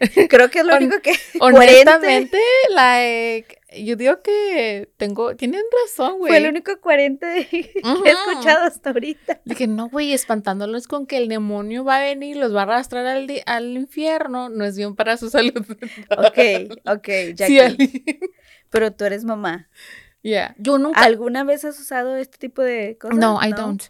creo 0.28 0.50
que 0.50 0.60
es 0.60 0.64
lo 0.66 0.72
Hon- 0.74 0.84
único 0.84 1.00
que. 1.00 1.12
Honestamente, 1.40 2.38
like, 2.74 3.55
yo 3.84 3.96
digo 3.96 4.22
que 4.22 4.90
tengo, 4.96 5.36
tienen 5.36 5.62
razón, 5.84 6.18
güey. 6.18 6.30
Fue 6.30 6.38
el 6.38 6.48
único 6.48 6.80
coherente 6.80 7.46
que 7.50 7.72
he 8.04 8.10
escuchado 8.10 8.64
hasta 8.64 8.90
ahorita. 8.90 9.40
Dije, 9.44 9.66
no, 9.66 9.88
güey, 9.88 10.12
espantándolos 10.12 10.86
con 10.88 11.06
que 11.06 11.16
el 11.18 11.28
demonio 11.28 11.84
va 11.84 11.98
a 11.98 12.00
venir, 12.02 12.36
los 12.36 12.54
va 12.54 12.60
a 12.60 12.62
arrastrar 12.64 13.06
al, 13.06 13.28
al 13.46 13.76
infierno, 13.76 14.48
no 14.48 14.64
es 14.64 14.76
bien 14.76 14.94
para 14.94 15.16
su 15.16 15.30
salud. 15.30 15.64
Ok, 16.10 16.38
ok, 16.86 17.08
Jackie. 17.34 17.76
Sí, 17.86 18.20
Pero 18.70 18.92
tú 18.92 19.04
eres 19.04 19.24
mamá. 19.24 19.68
Yeah. 20.22 20.54
Yo 20.58 20.78
nunca. 20.78 21.00
¿Alguna 21.02 21.44
vez 21.44 21.64
has 21.64 21.78
usado 21.78 22.16
este 22.16 22.38
tipo 22.38 22.62
de 22.62 22.98
cosas? 22.98 23.16
no, 23.18 23.38
I 23.42 23.52
don't. 23.52 23.82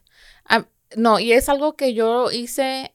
Um, 0.50 0.64
no, 0.94 1.18
y 1.18 1.32
es 1.32 1.48
algo 1.48 1.76
que 1.76 1.94
yo 1.94 2.30
hice, 2.30 2.94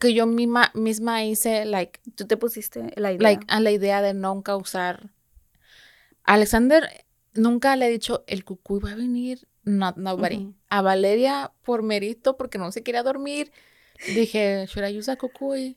que 0.00 0.14
yo 0.14 0.26
misma, 0.26 0.70
misma 0.74 1.22
hice, 1.24 1.66
like, 1.66 2.00
Tú 2.16 2.26
te 2.26 2.36
pusiste 2.36 2.92
la 2.96 3.12
idea. 3.12 3.22
like, 3.22 3.44
a 3.48 3.60
la 3.60 3.70
idea 3.70 4.00
de 4.02 4.14
nunca 4.14 4.56
usar. 4.56 5.10
Alexander 6.34 6.88
nunca 7.34 7.76
le 7.76 7.86
he 7.86 7.90
dicho, 7.90 8.24
el 8.26 8.44
cucuy 8.44 8.80
va 8.80 8.92
a 8.92 8.94
venir. 8.96 9.46
Not 9.64 9.96
nobody. 9.96 10.36
Ujú. 10.36 10.54
A 10.70 10.80
Valeria, 10.82 11.52
por 11.62 11.82
mérito, 11.82 12.36
porque 12.36 12.58
no 12.58 12.72
se 12.72 12.82
quería 12.82 13.02
dormir, 13.02 13.52
dije, 14.14 14.64
should 14.66 14.88
I 14.88 14.96
use 14.98 15.10
a 15.10 15.16
cucuy? 15.16 15.76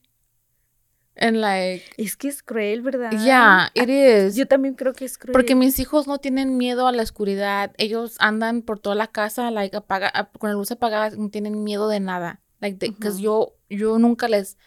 And 1.16 1.38
like, 1.38 1.84
Es 1.98 2.16
que 2.18 2.28
es 2.28 2.42
cruel, 2.42 2.82
¿verdad? 2.82 3.12
yeah, 3.24 3.70
it 3.76 3.88
is. 3.90 4.36
Yo 4.36 4.48
también 4.48 4.74
creo 4.74 4.94
que 4.94 5.06
es 5.06 5.18
cruel. 5.20 5.34
Porque 5.34 5.54
mis 5.54 5.78
hijos 5.80 6.08
no 6.08 6.18
tienen 6.18 6.58
miedo 6.58 6.88
a 6.88 6.92
la 6.92 7.04
oscuridad. 7.04 7.72
Ellos 7.78 8.16
andan 8.20 8.64
por 8.64 8.80
toda 8.80 8.96
la 8.96 9.08
casa, 9.08 9.52
like, 9.52 9.78
apaga, 9.78 10.08
ap- 10.08 10.38
con 10.40 10.50
la 10.50 10.56
luz 10.56 10.72
apagada, 10.72 11.12
no 11.16 11.30
tienen 11.30 11.64
miedo 11.64 11.88
de 11.88 12.00
nada. 12.00 12.42
Like, 12.62 12.78
de- 12.78 12.96
'cause 12.96 13.18
Ujú. 13.18 13.22
yo, 13.22 13.56
yo 13.70 14.00
nunca 14.00 14.28
les, 14.28 14.58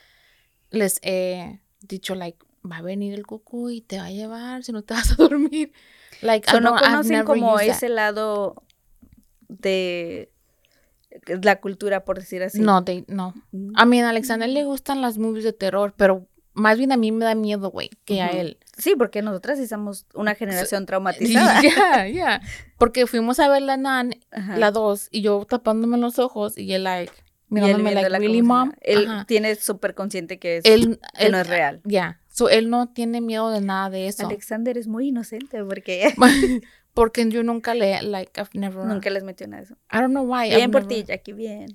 les 0.71 1.01
he 1.03 1.61
dicho, 1.81 2.15
like, 2.15 2.39
va 2.67 2.79
a 2.79 2.83
venir 2.83 3.15
el 3.15 3.27
cucu 3.27 3.71
y 3.71 3.81
te 3.81 3.99
va 3.99 4.07
a 4.07 4.11
llevar 4.11 4.63
si 4.65 4.73
no 4.73 4.83
te 4.83 4.95
vas 4.95 5.13
a 5.13 5.15
dormir. 5.17 5.73
Like, 6.23 6.49
I 6.49 6.53
So, 6.53 6.61
no 6.61 6.77
conocen 6.77 7.25
como 7.25 7.57
that. 7.57 7.65
ese 7.67 7.89
lado 7.89 8.63
de 9.49 10.31
la 11.43 11.61
cultura, 11.61 12.05
por 12.05 12.19
decir 12.19 12.43
así. 12.43 12.61
No, 12.61 12.85
they, 12.85 13.05
no. 13.09 13.35
Mm. 13.53 13.73
A 13.77 13.85
mí, 13.87 14.01
a 14.01 14.09
Alexander 14.11 14.49
le 14.49 14.65
gustan 14.65 15.01
las 15.01 15.19
movies 15.19 15.45
de 15.45 15.53
terror, 15.53 15.95
pero 15.97 16.27
más 16.55 16.79
bien 16.79 16.91
a 16.93 16.97
mí 16.97 17.13
me 17.13 17.25
da 17.25 17.35
miedo, 17.35 17.71
güey, 17.71 17.91
que 18.05 18.23
a 18.23 18.29
Ujú. 18.29 18.37
él. 18.39 18.59
Sí, 18.77 18.95
porque 18.97 19.23
nosotras 19.23 19.59
somos 19.69 20.07
una 20.15 20.35
generación 20.35 20.87
traumatizada. 20.87 21.61
Yeah, 21.63 22.09
yeah. 22.09 22.41
Porque 22.79 23.07
fuimos 23.07 23.39
a 23.41 23.49
ver 23.49 23.63
la 23.63 23.77
Nan 23.77 24.15
Ajá. 24.31 24.57
la 24.57 24.71
dos 24.71 25.09
y 25.11 25.23
yo 25.23 25.45
tapándome 25.49 25.99
los 25.99 26.19
ojos 26.19 26.57
y 26.59 26.73
él 26.75 26.85
like 26.85 27.13
Y 27.15 27.59
él 27.59 27.63
mirándome 27.79 27.95
like 27.95 28.09
really 28.19 28.43
mom. 28.43 28.73
Él 28.81 29.07
Ajá. 29.07 29.25
tiene 29.27 29.55
súper 29.55 29.95
consciente 29.95 30.39
que, 30.39 30.59
es, 30.59 30.65
él, 30.65 30.99
que 31.19 31.27
él- 31.27 31.33
no 31.33 31.39
es 31.39 31.47
real. 31.47 31.81
ya 31.85 32.21
so 32.37 32.49
él 32.51 32.69
no 32.69 32.89
tiene 32.93 33.21
miedo 33.21 33.51
de 33.51 33.61
nada 33.61 33.89
de 33.89 34.09
eso 34.09 34.27
Alexander 34.27 34.77
es 34.77 34.87
muy 34.89 35.09
inocente 35.09 35.65
porque 35.65 36.13
porque 36.95 37.29
yo 37.31 37.43
nunca 37.43 37.75
le 37.75 38.03
like 38.03 38.39
I've 38.41 38.51
never 38.55 38.85
nunca 38.85 39.09
les 39.11 39.23
metió 39.25 39.47
nada 39.47 39.63
de 39.63 39.67
eso. 39.67 39.75
I 39.93 39.99
don't 40.01 40.11
know 40.11 40.25
why 40.25 40.49
Bien 40.51 40.61
I've 40.61 40.73
por 40.73 40.83
never- 40.85 40.89
ti, 40.89 41.05
Jackie, 41.05 41.33
bien. 41.33 41.67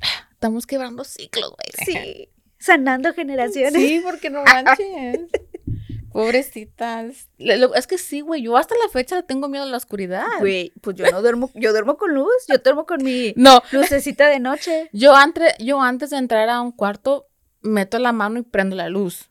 estamos 0.32 0.66
quebrando 0.66 1.04
ciclos 1.04 1.50
güey 1.50 1.70
Sí. 1.86 2.28
Sanando 2.58 3.12
generaciones. 3.12 3.74
sí 3.74 4.00
porque 4.04 4.30
no 4.30 4.42
manches 4.44 5.20
pobrecitas 6.12 7.28
es 7.38 7.86
que 7.86 7.98
sí 7.98 8.20
güey 8.20 8.42
yo 8.42 8.56
hasta 8.56 8.74
la 8.82 8.88
fecha 8.90 9.16
le 9.16 9.22
tengo 9.22 9.48
miedo 9.48 9.64
a 9.64 9.68
la 9.68 9.76
oscuridad 9.78 10.26
Güey, 10.40 10.72
pues 10.80 10.96
yo 10.96 11.10
no 11.10 11.22
duermo, 11.22 11.50
yo 11.54 11.72
duermo 11.72 11.96
con 11.96 12.14
luz, 12.14 12.30
yo 12.48 12.58
duermo 12.58 12.86
con 12.86 13.02
mi 13.02 13.32
no 13.36 13.62
lucecita 13.72 14.28
de 14.28 14.38
noche. 14.40 14.88
yo 14.92 15.14
antes 15.14 15.54
yo 15.58 15.80
antes 15.80 16.10
de 16.10 16.18
entrar 16.18 16.48
a 16.50 16.60
un 16.60 16.72
cuarto 16.72 17.28
meto 17.62 17.98
la 17.98 18.12
mano 18.12 18.38
y 18.40 18.42
prendo 18.42 18.76
la 18.76 18.88
luz 18.88 19.28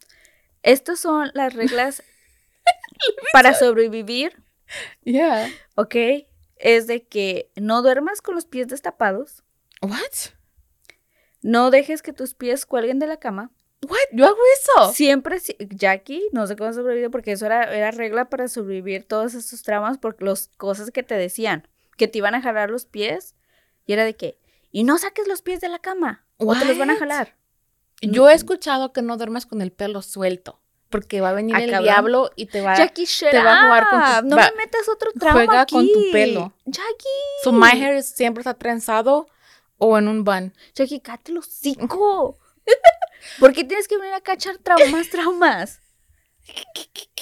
Estas 0.63 0.99
son 0.99 1.31
las 1.33 1.53
reglas 1.53 2.03
para 3.33 3.53
sobrevivir, 3.53 4.41
yeah 5.03 5.49
¿ok? 5.75 5.95
Es 6.57 6.87
de 6.87 7.07
que 7.07 7.51
no 7.55 7.81
duermas 7.81 8.21
con 8.21 8.35
los 8.35 8.45
pies 8.45 8.67
destapados, 8.67 9.43
what 9.81 9.97
no 11.41 11.71
dejes 11.71 12.01
que 12.01 12.13
tus 12.13 12.35
pies 12.35 12.65
cuelguen 12.65 12.99
de 12.99 13.07
la 13.07 13.17
cama, 13.17 13.51
What? 13.83 13.97
Yo 14.11 14.27
hago 14.27 14.37
eso. 14.59 14.93
Siempre, 14.93 15.39
si- 15.39 15.57
Jackie, 15.71 16.21
no 16.33 16.45
sé 16.45 16.55
cómo 16.55 16.71
sobrevivió, 16.71 17.09
porque 17.09 17.31
eso 17.31 17.47
era, 17.47 17.63
era 17.75 17.89
regla 17.89 18.29
para 18.29 18.47
sobrevivir 18.47 19.05
todos 19.07 19.33
estos 19.33 19.63
traumas, 19.63 19.97
por 19.97 20.21
las 20.21 20.49
cosas 20.49 20.91
que 20.91 21.01
te 21.01 21.15
decían, 21.15 21.67
que 21.97 22.07
te 22.07 22.19
iban 22.19 22.35
a 22.35 22.43
jalar 22.43 22.69
los 22.69 22.85
pies, 22.85 23.33
y 23.87 23.93
era 23.93 24.05
de 24.05 24.15
que, 24.15 24.37
y 24.71 24.83
no 24.83 24.99
saques 24.99 25.27
los 25.27 25.41
pies 25.41 25.61
de 25.61 25.69
la 25.69 25.79
cama, 25.79 26.27
o 26.37 26.53
te 26.55 26.63
los 26.65 26.77
van 26.77 26.91
a 26.91 26.93
What? 26.93 26.99
jalar. 26.99 27.35
Yo 28.01 28.29
he 28.29 28.33
escuchado 28.33 28.93
que 28.93 29.01
no 29.01 29.17
duermas 29.17 29.45
con 29.45 29.61
el 29.61 29.71
pelo 29.71 30.01
suelto. 30.01 30.59
Porque 30.89 31.21
va 31.21 31.29
a 31.29 31.33
venir 31.33 31.55
el 31.55 31.69
diablo 31.83 32.31
y 32.35 32.47
te 32.47 32.59
va 32.59 32.75
Jackie, 32.75 33.05
te 33.05 33.41
va 33.41 33.61
a 33.61 33.63
jugar 33.63 33.87
con 33.89 33.99
tu- 34.23 34.29
No 34.29 34.35
va- 34.35 34.49
me 34.51 34.57
metas 34.57 34.89
otro 34.89 35.11
trauma 35.13 35.33
juega 35.45 35.65
con 35.65 35.87
tu 35.87 36.11
pelo. 36.11 36.53
Jackie. 36.65 37.07
So 37.45 37.53
my 37.53 37.69
hair 37.81 38.03
siempre 38.03 38.41
está 38.41 38.55
trenzado 38.55 39.27
o 39.77 39.97
en 39.97 40.09
un 40.09 40.25
bun. 40.25 40.53
Jackie, 40.75 40.99
cállate 40.99 41.31
los 41.31 41.45
cinco. 41.45 42.37
¿Por 43.39 43.53
qué 43.53 43.63
tienes 43.63 43.87
que 43.87 43.97
venir 43.97 44.13
a 44.15 44.19
cachar 44.21 44.57
traumas, 44.57 45.09
traumas? 45.09 45.79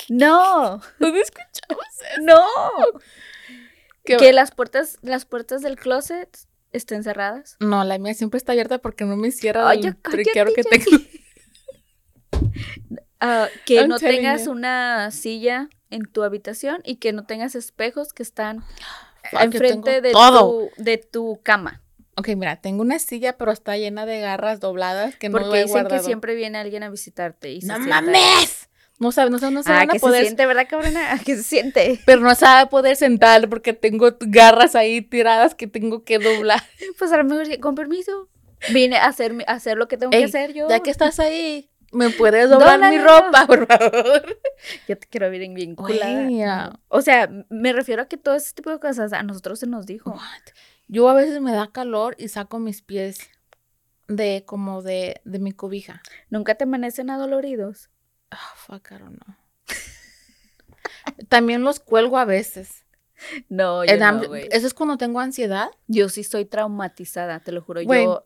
No, 0.10 0.82
¿Dónde 0.98 1.22
escuchamos 1.22 1.86
eso? 2.02 2.22
no. 2.22 2.44
¿Qué- 4.04 4.18
Que 4.18 4.34
las 4.34 4.50
puertas, 4.52 4.98
las 5.04 5.26
puertas 5.26 5.62
del 5.62 5.76
closet 5.78 6.36
estén 6.72 7.04
cerradas. 7.04 7.58
No, 7.60 7.84
la 7.84 7.98
mía 7.98 8.14
siempre 8.14 8.38
está 8.38 8.52
abierta 8.54 8.78
porque 8.80 9.06
no 9.06 9.16
me 9.16 9.32
cierra 9.32 9.70
Ay, 9.70 9.82
el 9.86 9.96
que 10.56 10.64
tengo. 10.64 10.98
Que 13.66 13.76
I'm 13.76 13.88
no 13.90 14.00
tengas 14.00 14.46
you. 14.46 14.52
una 14.52 15.12
silla 15.12 15.70
en 15.90 16.06
tu 16.06 16.24
habitación 16.24 16.82
y 16.86 16.96
que 16.98 17.12
no 17.14 17.26
tengas 17.26 17.56
espejos 17.56 18.14
que 18.14 18.24
están 18.24 18.64
Fuck, 19.32 19.42
enfrente 19.42 20.02
de 20.02 20.12
tu, 20.12 20.70
de 20.78 20.98
tu 20.98 21.40
cama. 21.44 21.82
Ok, 22.16 22.30
mira, 22.36 22.58
tengo 22.58 22.82
una 22.82 23.00
silla, 23.00 23.38
pero 23.38 23.52
está 23.52 23.78
llena 23.78 24.06
de 24.06 24.20
garras 24.20 24.60
dobladas 24.60 25.16
que 25.16 25.30
no 25.30 25.40
Porque 25.40 25.60
he 25.60 25.64
dicen 25.64 25.84
guardado. 25.84 26.02
que 26.02 26.06
siempre 26.06 26.36
viene 26.36 26.58
alguien 26.58 26.84
a 26.84 26.90
visitarte. 26.90 27.52
Y 27.52 27.60
¡No 27.62 27.80
mames! 27.80 28.69
No 29.00 29.12
sabe, 29.14 29.30
no, 29.32 29.40
sabe- 29.40 29.54
no 29.54 29.64
se 29.64 29.72
Ah, 29.72 29.76
van 29.78 29.90
a 29.90 29.94
que 29.94 30.00
poder... 30.00 30.20
se 30.20 30.26
siente, 30.26 30.46
¿verdad, 30.46 30.68
cabrona? 30.70 31.14
¿A 31.14 31.20
¿Qué 31.20 31.36
se 31.38 31.44
siente? 31.44 32.00
Pero 32.06 32.20
no 32.22 32.36
se 32.36 32.46
va 32.46 32.62
a 32.62 32.70
poder 32.70 32.96
sentar 32.98 33.48
porque 33.50 33.74
tengo 33.74 34.10
garras 34.20 34.76
ahí 34.76 35.02
tiradas 35.02 35.56
que 35.56 35.68
tengo 35.68 36.04
que 36.04 36.20
doblar. 36.20 36.62
Pues 37.00 37.12
a 37.14 37.18
lo 37.18 37.24
mejor, 37.24 37.60
con 37.60 37.76
permiso. 37.76 38.30
Vine 38.74 38.98
a 38.98 39.06
hacer, 39.06 39.34
a 39.48 39.54
hacer 39.54 39.78
lo 39.78 39.88
que 39.88 39.98
tengo 39.98 40.12
Ey, 40.14 40.20
que 40.20 40.26
hacer 40.26 40.54
yo. 40.54 40.68
Ya 40.68 40.82
que 40.82 40.92
estás 40.92 41.18
ahí, 41.22 41.70
¿me 41.94 42.10
puedes 42.10 42.50
doblar 42.50 42.78
mi 42.92 42.98
ropa, 43.00 43.48
por 43.48 43.66
favor? 43.68 44.38
Yo 44.88 44.98
te 44.98 45.08
quiero 45.08 45.30
ver 45.32 45.48
bien. 45.50 45.76
Güey, 45.76 46.38
ya. 46.38 46.78
O 46.90 47.02
sea, 47.02 47.30
me 47.50 47.72
refiero 47.72 48.02
a 48.02 48.08
que 48.10 48.18
todo 48.18 48.36
ese 48.36 48.54
tipo 48.54 48.70
de 48.70 48.80
cosas 48.80 49.14
a 49.14 49.24
nosotros 49.24 49.60
se 49.60 49.68
nos 49.68 49.86
dijo. 49.86 50.10
What? 50.12 50.20
Yo 50.90 51.08
a 51.08 51.14
veces 51.14 51.40
me 51.40 51.54
da 51.54 51.72
calor 51.72 52.16
y 52.20 52.28
saco 52.28 52.60
mis 52.60 52.82
pies 52.82 53.30
de 54.10 54.44
como 54.46 54.82
de, 54.82 55.22
de 55.24 55.40
mi 55.40 55.54
cobija. 55.54 56.02
¿Nunca 56.30 56.56
te 56.56 56.66
amanecen 56.66 57.10
adoloridos? 57.12 57.90
Ah, 58.32 58.54
fuck, 58.56 58.92
I 58.92 58.98
don't 58.98 59.18
know. 59.18 59.36
También 61.30 61.64
los 61.64 61.80
cuelgo 61.80 62.18
a 62.18 62.26
veces. 62.26 62.86
No, 63.50 63.84
yo 63.84 63.98
no, 63.98 64.28
güey. 64.28 64.48
Eso 64.52 64.68
es 64.68 64.74
cuando 64.74 64.98
tengo 64.98 65.20
ansiedad. 65.20 65.70
Yo 65.88 66.10
sí 66.10 66.22
estoy 66.22 66.46
traumatizada, 66.46 67.40
te 67.40 67.52
lo 67.52 67.62
juro. 67.62 67.82
Yo 67.82 68.26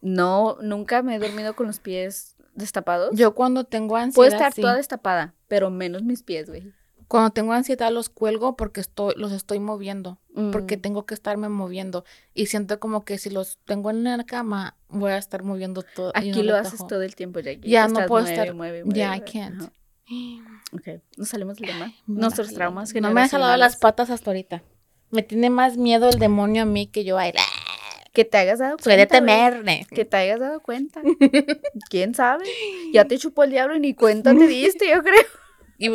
no, 0.00 0.58
nunca 0.60 1.02
me 1.02 1.16
he 1.16 1.18
dormido 1.18 1.54
con 1.54 1.66
los 1.66 1.80
pies 1.80 2.36
destapados. 2.54 3.10
Yo 3.16 3.34
cuando 3.34 3.64
tengo 3.64 3.96
ansiedad. 3.96 4.14
Puedo 4.14 4.30
estar 4.30 4.52
sí. 4.52 4.60
toda 4.60 4.76
destapada, 4.76 5.34
pero 5.46 5.70
menos 5.70 6.02
mis 6.02 6.22
pies, 6.22 6.48
güey. 6.48 6.72
Cuando 7.08 7.30
tengo 7.30 7.52
ansiedad 7.54 7.90
los 7.90 8.10
cuelgo 8.10 8.54
porque 8.56 8.80
estoy, 8.80 9.14
los 9.16 9.32
estoy 9.32 9.58
moviendo. 9.60 10.18
Porque 10.52 10.76
Mm. 10.76 10.80
tengo 10.82 11.06
que 11.06 11.14
estarme 11.14 11.48
moviendo. 11.48 12.04
Y 12.34 12.46
siento 12.46 12.78
como 12.78 13.04
que 13.04 13.18
si 13.18 13.30
los 13.30 13.58
tengo 13.64 13.90
en 13.90 14.04
la 14.04 14.22
cama, 14.24 14.76
voy 14.88 15.10
a 15.12 15.16
estar 15.18 15.42
moviendo 15.42 15.82
todo. 15.82 16.12
Aquí 16.14 16.30
no 16.30 16.42
lo 16.42 16.56
haces 16.56 16.86
todo 16.86 17.02
el 17.02 17.16
tiempo, 17.16 17.40
Jackie. 17.40 17.68
Ya, 17.68 17.82
no 17.88 17.94
Estás 17.94 18.06
puedo 18.08 18.22
mueve, 18.24 18.36
estar- 18.40 18.54
mueve, 18.54 18.82
ya, 18.86 19.08
mueve. 19.08 19.16
I 19.26 19.32
can't. 19.32 19.60
Ajá. 19.62 19.72
Ok, 20.72 21.02
nos 21.16 21.28
salimos 21.30 21.56
del 21.56 21.70
tema. 21.70 21.92
Nuestros 22.06 22.52
traumas 22.52 22.94
No 22.94 23.10
me 23.10 23.22
ha 23.22 23.28
jalado 23.28 23.56
las 23.56 23.76
patas 23.76 24.10
hasta 24.10 24.30
ahorita. 24.30 24.62
Me 25.10 25.22
tiene 25.22 25.48
más 25.48 25.78
miedo 25.78 26.10
el 26.10 26.18
demonio 26.18 26.62
a 26.62 26.66
mí 26.66 26.86
que 26.88 27.04
yo 27.04 27.16
a 27.18 27.26
él. 27.28 27.34
Que 28.12 28.24
te 28.24 28.36
hayas 28.36 28.58
dado 28.58 28.72
cuenta. 28.78 28.84
Soy 28.84 28.96
de 28.96 29.04
güey. 29.06 29.20
temerle. 29.20 29.86
Que 29.90 30.04
te 30.04 30.16
hayas 30.16 30.40
dado 30.40 30.60
cuenta. 30.60 31.00
¿Quién 31.88 32.14
sabe? 32.14 32.44
Ya 32.92 33.04
te 33.04 33.16
chupó 33.18 33.44
el 33.44 33.50
diablo 33.50 33.76
y 33.76 33.80
ni 33.80 33.94
cuenta 33.94 34.34
te 34.34 34.46
diste, 34.48 34.88
yo 34.90 35.02
creo. 35.02 35.22
Y 35.78 35.88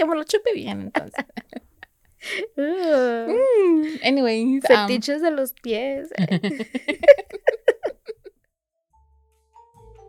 que 0.00 0.06
me 0.06 0.16
lo 0.16 0.24
chupe 0.24 0.54
bien, 0.54 0.80
entonces. 0.80 1.24
Uh, 2.54 3.32
Anyways, 4.04 4.62
um, 4.68 4.68
Fetiches 4.68 5.22
de 5.22 5.30
los 5.30 5.54
pies. 5.62 6.10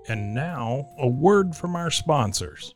And 0.09 0.33
now, 0.33 0.89
a 0.99 1.07
word 1.07 1.55
from 1.55 1.73
our 1.73 1.89
sponsors. 1.89 2.75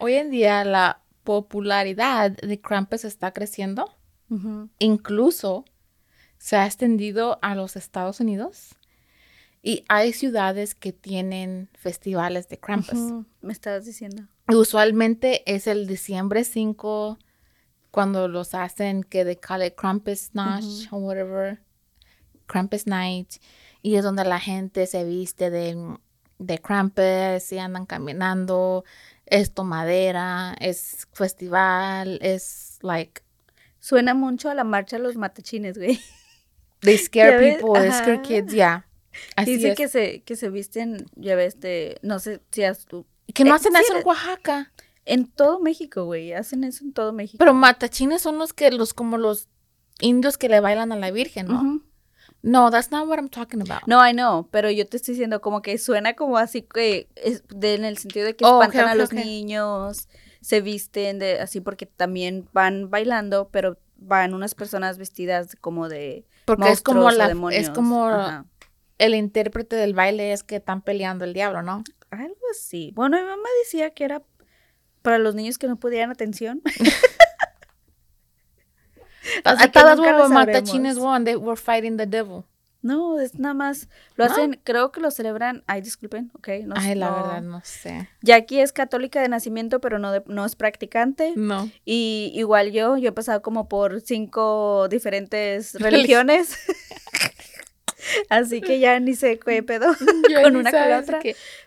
hoy 0.00 0.14
en 0.14 0.30
día 0.30 0.64
la 0.64 1.02
popularidad 1.22 2.32
de 2.32 2.60
Krampus 2.60 3.04
está 3.04 3.32
creciendo. 3.32 3.96
Ujú. 4.28 4.70
Incluso 4.78 5.64
se 6.38 6.56
ha 6.56 6.66
extendido 6.66 7.38
a 7.42 7.54
los 7.54 7.76
Estados 7.76 8.18
Unidos. 8.20 8.76
Y 9.62 9.84
hay 9.88 10.12
ciudades 10.12 10.74
que 10.74 10.92
tienen 10.92 11.68
festivales 11.74 12.48
de 12.48 12.58
Krampus. 12.58 13.24
Me 13.42 13.52
estabas 13.52 13.84
diciendo. 13.84 14.22
Usualmente 14.48 15.42
es 15.52 15.66
el 15.66 15.86
diciembre 15.86 16.44
5 16.44 17.18
cuando 17.90 18.28
los 18.28 18.54
hacen 18.54 19.02
que 19.04 19.24
de 19.24 19.36
call 19.38 19.64
it 19.64 19.74
Krampus 19.74 20.30
Nacht 20.34 20.90
o 20.90 20.96
whatever. 20.98 21.60
Krampus 22.46 22.86
Night. 22.86 23.34
Y 23.82 23.96
es 23.96 24.04
donde 24.04 24.24
la 24.24 24.40
gente 24.40 24.86
se 24.86 25.04
viste 25.04 25.50
de, 25.50 25.96
de 26.38 26.58
Krampus 26.58 27.52
y 27.52 27.58
andan 27.58 27.86
caminando. 27.86 28.84
Es 29.26 29.52
tomadera, 29.52 30.56
es 30.58 31.06
festival, 31.12 32.18
es 32.22 32.78
like 32.82 33.22
Suena 33.80 34.12
mucho 34.12 34.50
a 34.50 34.54
la 34.54 34.64
marcha 34.64 34.96
de 34.96 35.02
los 35.02 35.16
matachines, 35.16 35.78
güey. 35.78 35.98
they 36.80 36.98
scare 36.98 37.38
people, 37.58 37.80
they 37.80 37.90
scare 37.90 38.20
kids, 38.20 38.52
yeah. 38.52 38.84
Así 39.36 39.56
Dice 39.56 39.70
es. 39.70 39.76
que 39.76 39.88
se, 39.88 40.22
que 40.22 40.36
se 40.36 40.50
visten, 40.50 41.06
ya 41.16 41.34
ves, 41.34 41.60
de, 41.60 41.98
no 42.02 42.18
sé 42.18 42.40
si 42.50 42.62
has 42.64 42.84
tú. 42.86 43.06
Que 43.34 43.44
no 43.44 43.50
eh, 43.50 43.56
hacen 43.56 43.72
sí, 43.74 43.82
eso 43.84 43.96
en 43.98 44.06
Oaxaca. 44.06 44.72
En 45.06 45.26
todo 45.26 45.60
México, 45.60 46.04
güey. 46.04 46.32
Hacen 46.32 46.62
eso 46.64 46.84
en 46.84 46.92
todo 46.92 47.12
México. 47.12 47.38
Pero 47.38 47.54
matachines 47.54 48.22
son 48.22 48.38
los 48.38 48.52
que, 48.52 48.70
los 48.70 48.94
como 48.94 49.18
los 49.18 49.48
indios 50.00 50.38
que 50.38 50.48
le 50.48 50.60
bailan 50.60 50.92
a 50.92 50.96
la 50.96 51.10
Virgen, 51.10 51.48
¿no? 51.48 51.82
No, 52.42 52.70
that's 52.70 52.90
not 52.90 53.06
what 53.06 53.16
I'm 53.18 53.28
talking 53.28 53.60
about. 53.60 53.82
No, 53.86 54.06
I 54.06 54.12
know, 54.12 54.48
pero 54.50 54.70
yo 54.70 54.86
te 54.86 54.96
estoy 54.96 55.12
diciendo 55.14 55.40
como 55.42 55.60
que 55.60 55.76
suena 55.76 56.14
como 56.14 56.38
así 56.38 56.62
que 56.62 57.08
es 57.16 57.42
de- 57.48 57.74
en 57.74 57.84
el 57.84 57.98
sentido 57.98 58.24
de 58.26 58.34
que 58.34 58.44
Oh, 58.46 58.62
espantan 58.62 58.88
a 58.88 58.94
los 58.94 59.12
niños, 59.12 60.08
se 60.40 60.60
visten 60.62 61.18
de 61.18 61.38
así 61.40 61.60
porque 61.60 61.84
también 61.84 62.48
van 62.54 62.88
bailando, 62.88 63.50
pero 63.52 63.78
van 63.96 64.32
unas 64.32 64.54
personas 64.54 64.96
vestidas 64.96 65.54
como 65.60 65.90
de 65.90 66.24
Porque 66.46 66.70
es 66.70 66.80
como 66.80 67.10
la, 67.10 67.28
demonios. 67.28 67.62
es 67.62 67.68
como 67.70 68.06
Ajá. 68.08 68.46
El 69.00 69.14
intérprete 69.14 69.76
del 69.76 69.94
baile 69.94 70.32
es 70.32 70.42
que 70.44 70.56
están 70.56 70.82
peleando 70.82 71.24
el 71.24 71.32
diablo, 71.34 71.62
¿no? 71.62 71.82
algo 72.10 72.34
así. 72.50 72.90
Bueno, 72.94 73.16
mi 73.18 73.22
mamá 73.22 73.48
decía 73.64 73.90
que 73.90 74.04
era 74.04 74.22
para 75.02 75.18
los 75.18 75.34
niños 75.36 75.58
que 75.58 75.68
no 75.68 75.76
podían 75.76 76.10
atención. 76.10 76.60
Así 79.44 79.70
que 79.70 79.80
matachines 80.28 80.98
won, 80.98 81.24
they 81.24 81.36
were 81.36 81.60
fighting 81.60 81.96
the 81.96 82.06
devil. 82.06 82.44
No, 82.82 83.20
es 83.20 83.38
nada 83.38 83.52
más 83.52 83.88
lo 84.16 84.24
¿No? 84.24 84.32
hacen, 84.32 84.58
creo 84.64 84.90
que 84.90 85.00
lo 85.00 85.10
celebran, 85.10 85.62
ay, 85.66 85.82
disculpen, 85.82 86.30
ok, 86.34 86.48
no 86.64 86.74
Ay, 86.78 86.94
la 86.94 87.10
no- 87.10 87.14
verdad, 87.16 87.42
no 87.42 87.60
sé. 87.62 88.08
Jackie 88.22 88.60
es 88.60 88.72
católica 88.72 89.20
de 89.20 89.28
nacimiento, 89.28 89.80
pero 89.82 89.98
no, 89.98 90.10
de- 90.12 90.22
no 90.26 90.46
es 90.46 90.56
practicante. 90.56 91.34
No. 91.36 91.70
Y 91.84 92.32
igual 92.34 92.72
yo, 92.72 92.96
yo 92.96 93.10
he 93.10 93.12
pasado 93.12 93.42
como 93.42 93.68
por 93.68 94.00
cinco 94.00 94.88
diferentes 94.88 95.74
religiones. 95.80 96.56
Así 98.28 98.60
que 98.60 98.78
ya 98.78 98.98
ni 99.00 99.14
sé 99.14 99.38
qué 99.38 99.62
pedo 99.62 99.88
con 100.42 100.56
una 100.56 100.70
con 100.70 100.88
la 100.88 101.00
otra. 101.00 101.20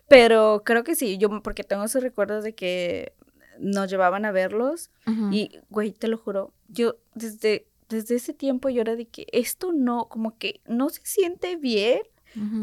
Pero 0.07 0.63
creo 0.65 0.83
que 0.83 0.95
sí, 0.95 1.17
yo 1.17 1.41
porque 1.41 1.63
tengo 1.63 1.83
esos 1.83 2.03
recuerdos 2.03 2.43
de 2.43 2.53
que 2.53 3.13
nos 3.59 3.89
llevaban 3.89 4.25
a 4.25 4.31
verlos. 4.31 4.91
Y, 5.31 5.59
güey, 5.69 5.91
te 5.91 6.07
lo 6.07 6.17
juro, 6.17 6.53
yo 6.67 6.97
desde, 7.15 7.67
desde 7.89 8.15
ese 8.15 8.33
tiempo 8.33 8.69
yo 8.69 8.81
era 8.81 8.95
de 8.95 9.05
que 9.05 9.27
esto 9.31 9.71
no, 9.71 10.07
como 10.09 10.37
que 10.37 10.61
no 10.67 10.89
se 10.89 11.01
siente 11.03 11.55
bien. 11.55 12.01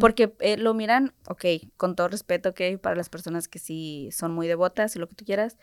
Porque 0.01 0.33
eh, 0.41 0.57
lo 0.57 0.75
miran, 0.75 1.13
ok, 1.29 1.45
con 1.77 1.95
todo 1.95 2.09
respeto, 2.09 2.49
ok, 2.49 2.61
para 2.81 2.97
las 2.97 3.09
personas 3.09 3.47
que 3.47 3.61
sí 3.61 4.09
son 4.11 4.33
muy 4.33 4.49
devotas 4.49 4.97
y 4.97 4.99
lo 4.99 5.09
que 5.09 5.15
tú 5.15 5.25
quieras, 5.25 5.59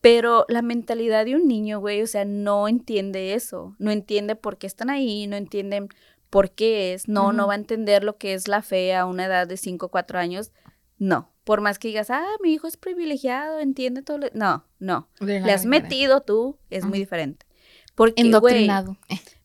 pero 0.00 0.44
la 0.48 0.62
mentalidad 0.62 1.24
de 1.24 1.34
un 1.34 1.48
niño, 1.48 1.80
güey, 1.80 2.02
o 2.02 2.06
sea, 2.06 2.24
no 2.24 2.68
entiende 2.68 3.34
eso, 3.34 3.74
no 3.78 3.90
entiende 3.90 4.36
por 4.36 4.58
qué 4.58 4.66
están 4.66 4.90
ahí, 4.90 5.26
no 5.26 5.36
entienden 5.36 5.88
por 6.30 6.50
qué 6.50 6.92
es, 6.94 7.08
no, 7.08 7.32
no 7.32 7.46
va 7.46 7.54
a 7.54 7.56
entender 7.56 8.04
lo 8.04 8.16
que 8.18 8.34
es 8.34 8.48
la 8.48 8.62
fe 8.62 8.94
a 8.94 9.06
una 9.06 9.26
edad 9.26 9.46
de 9.46 9.56
5 9.56 9.86
o 9.86 9.88
4 9.88 10.18
años, 10.18 10.52
no, 10.98 11.32
por 11.44 11.60
más 11.60 11.78
que 11.78 11.88
digas, 11.88 12.10
ah, 12.10 12.26
mi 12.42 12.52
hijo 12.52 12.66
es 12.66 12.76
privilegiado, 12.76 13.60
entiende 13.60 14.02
todo, 14.02 14.18
lo-". 14.18 14.28
no, 14.34 14.64
no, 14.78 15.08
le 15.20 15.52
has 15.52 15.64
metido 15.64 16.20
tú, 16.22 16.58
es 16.70 16.84
muy 16.84 16.98
diferente. 16.98 17.46
Porque, 17.94 18.22
güey, 18.22 18.26
Indoctrinado. 18.26 18.96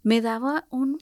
me 0.04 0.22
daba 0.22 0.66
un 0.70 0.98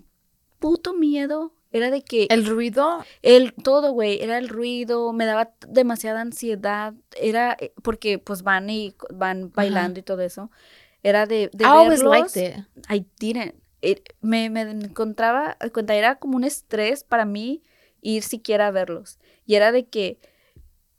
puto 0.60 0.94
miedo 0.94 1.54
Era 1.72 1.90
de 1.90 2.02
que 2.04 2.28
El 2.30 2.46
ruido. 2.46 3.04
el 3.22 3.54
todo, 3.54 3.92
güey, 3.94 4.22
era 4.22 4.38
el 4.38 4.48
ruido, 4.50 5.12
me 5.14 5.26
daba 5.26 5.54
demasiada 5.68 6.22
ansiedad, 6.22 6.94
era 7.20 7.58
eh, 7.60 7.74
porque 7.82 8.20
pues 8.20 8.44
van 8.44 8.70
y 8.70 8.94
van 9.14 9.52
bailando 9.54 10.00
y 10.00 10.04
todo 10.04 10.22
eso. 10.22 10.52
Era 11.04 11.26
de, 11.26 11.50
de 11.54 11.64
I 11.64 11.68
always 11.68 12.04
verlos. 12.04 12.36
liked 12.36 12.38
it. 12.60 12.66
I 12.90 13.06
didn't. 13.20 13.56
It- 13.82 14.10
me, 14.22 14.50
me 14.50 14.62
encontraba, 14.62 15.58
cuenta, 15.74 15.96
era 15.96 16.16
como 16.16 16.36
un 16.38 16.44
estrés 16.44 17.04
para 17.04 17.26
mí 17.26 17.64
ir 18.02 18.24
siquiera 18.24 18.68
a 18.68 18.72
verlos. 18.72 19.20
Y 19.46 19.56
era 19.56 19.72
de 19.72 19.88
que, 19.88 20.20